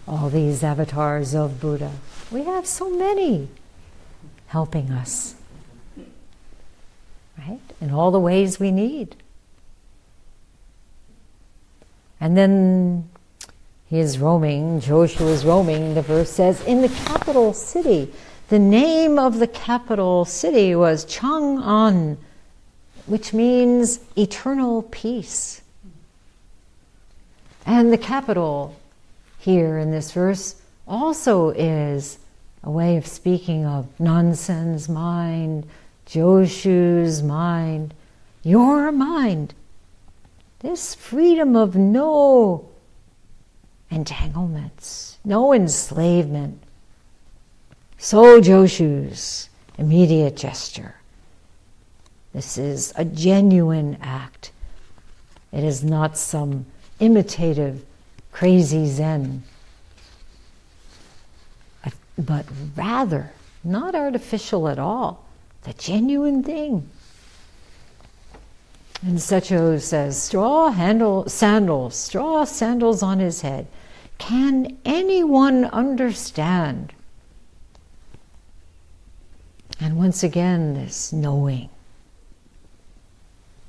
all 0.08 0.30
these 0.30 0.64
avatars 0.64 1.34
of 1.34 1.60
Buddha. 1.60 1.92
We 2.30 2.44
have 2.44 2.66
so 2.66 2.88
many 2.88 3.48
helping 4.46 4.90
us, 4.90 5.34
right? 7.36 7.60
In 7.82 7.90
all 7.90 8.10
the 8.10 8.20
ways 8.20 8.58
we 8.58 8.70
need. 8.70 9.16
And 12.18 12.38
then 12.38 13.10
he 13.88 14.00
is 14.00 14.18
roaming, 14.18 14.80
Joshu 14.80 15.28
is 15.28 15.44
roaming, 15.44 15.94
the 15.94 16.02
verse 16.02 16.30
says, 16.30 16.60
in 16.64 16.82
the 16.82 16.88
capital 16.88 17.52
city. 17.52 18.12
The 18.48 18.58
name 18.58 19.18
of 19.18 19.38
the 19.38 19.46
capital 19.46 20.24
city 20.24 20.74
was 20.74 21.04
Chang'an, 21.04 22.16
which 23.06 23.32
means 23.32 24.00
eternal 24.16 24.82
peace. 24.82 25.62
And 27.64 27.92
the 27.92 27.98
capital 27.98 28.76
here 29.38 29.78
in 29.78 29.92
this 29.92 30.10
verse 30.10 30.60
also 30.88 31.50
is 31.50 32.18
a 32.64 32.70
way 32.70 32.96
of 32.96 33.06
speaking 33.06 33.64
of 33.64 33.86
Nansen's 34.00 34.88
mind, 34.88 35.68
Joshu's 36.06 37.22
mind, 37.22 37.94
your 38.42 38.90
mind. 38.90 39.54
This 40.60 40.94
freedom 40.94 41.54
of 41.54 41.76
no 41.76 42.68
entanglements, 43.90 45.18
no 45.24 45.52
enslavement. 45.52 46.62
So 47.98 48.40
Joshu's 48.40 49.48
immediate 49.78 50.36
gesture. 50.36 50.96
This 52.32 52.58
is 52.58 52.92
a 52.96 53.04
genuine 53.04 53.96
act. 54.02 54.52
It 55.52 55.64
is 55.64 55.82
not 55.82 56.16
some 56.16 56.66
imitative 57.00 57.84
crazy 58.32 58.86
Zen, 58.86 59.42
but 62.18 62.44
rather 62.76 63.32
not 63.64 63.94
artificial 63.94 64.68
at 64.68 64.78
all, 64.78 65.24
the 65.62 65.72
genuine 65.72 66.42
thing. 66.42 66.88
And 69.02 69.18
Setcho 69.18 69.80
says, 69.80 70.20
straw 70.20 70.70
handle, 70.70 71.28
sandals, 71.28 71.94
straw 71.96 72.44
sandals 72.44 73.02
on 73.02 73.18
his 73.18 73.42
head. 73.42 73.66
Can 74.18 74.78
anyone 74.84 75.66
understand? 75.66 76.92
And 79.78 79.96
once 79.96 80.22
again, 80.22 80.74
this 80.74 81.12
knowing, 81.12 81.68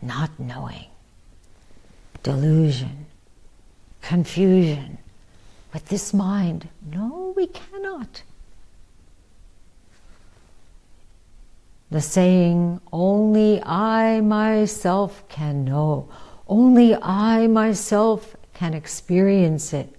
not 0.01 0.39
knowing, 0.39 0.85
delusion 2.23 3.07
confusion. 4.07 4.97
With 5.73 5.89
this 5.89 6.13
mind, 6.13 6.69
no, 6.89 7.33
we 7.35 7.47
cannot. 7.47 8.23
The 11.89 12.01
saying, 12.01 12.81
only 12.91 13.63
I 13.63 14.19
myself 14.21 15.23
can 15.29 15.63
know, 15.63 16.09
only 16.47 16.95
I 16.95 17.47
myself 17.47 18.35
can 18.53 18.73
experience 18.73 19.73
it. 19.73 19.93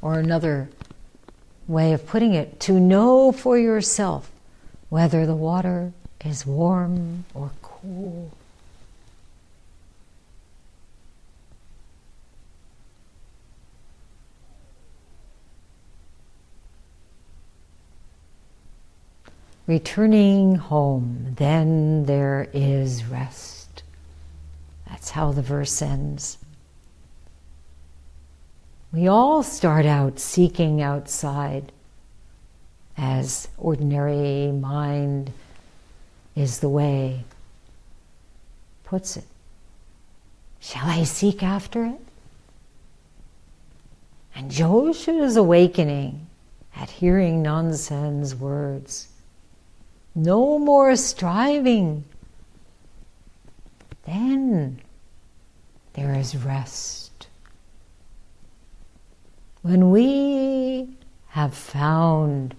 Or 0.00 0.18
another 0.18 0.70
way 1.66 1.92
of 1.92 2.06
putting 2.06 2.34
it, 2.34 2.60
to 2.60 2.78
know 2.78 3.32
for 3.32 3.58
yourself 3.58 4.30
whether 4.88 5.26
the 5.26 5.34
water 5.34 5.92
is 6.24 6.46
warm 6.46 7.24
or 7.34 7.50
cool. 7.62 8.30
Returning 19.70 20.56
home, 20.56 21.36
then 21.36 22.04
there 22.06 22.48
is 22.52 23.04
rest. 23.04 23.84
That's 24.88 25.10
how 25.10 25.30
the 25.30 25.42
verse 25.42 25.80
ends. 25.80 26.38
We 28.92 29.06
all 29.06 29.44
start 29.44 29.86
out 29.86 30.18
seeking 30.18 30.82
outside, 30.82 31.70
as 32.98 33.46
ordinary 33.58 34.50
mind 34.50 35.32
is 36.34 36.58
the 36.58 36.68
way 36.68 37.22
puts 38.82 39.16
it. 39.16 39.24
Shall 40.58 40.88
I 40.88 41.04
seek 41.04 41.44
after 41.44 41.84
it? 41.84 42.00
And 44.34 44.50
Joshu 44.50 45.22
is 45.22 45.36
awakening 45.36 46.26
at 46.74 46.90
hearing 46.90 47.40
Nansen's 47.40 48.34
words. 48.34 49.06
No 50.14 50.58
more 50.58 50.96
striving. 50.96 52.04
Then 54.04 54.80
there 55.92 56.14
is 56.14 56.36
rest. 56.36 57.28
When 59.62 59.90
we 59.90 60.88
have 61.28 61.54
found 61.54 62.54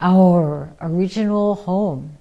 our 0.00 0.72
original 0.80 1.54
home, 1.54 2.16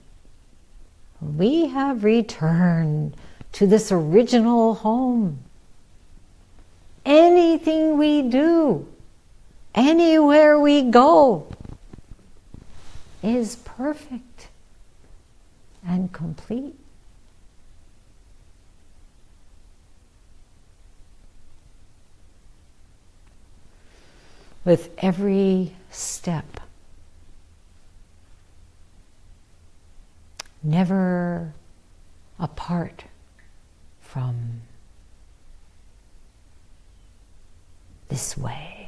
we 1.21 1.67
have 1.67 2.03
returned 2.03 3.15
to 3.53 3.65
this 3.65 3.91
original 3.91 4.75
home. 4.75 5.39
Anything 7.05 7.97
we 7.97 8.21
do, 8.21 8.87
anywhere 9.73 10.59
we 10.59 10.83
go, 10.83 11.47
is 13.23 13.55
perfect 13.55 14.28
and 15.89 16.13
complete. 16.13 16.75
With 24.63 24.91
every 24.99 25.73
step, 25.89 26.59
never 30.61 31.53
apart 32.39 33.05
from 33.99 34.61
this 38.09 38.37
way. 38.37 38.78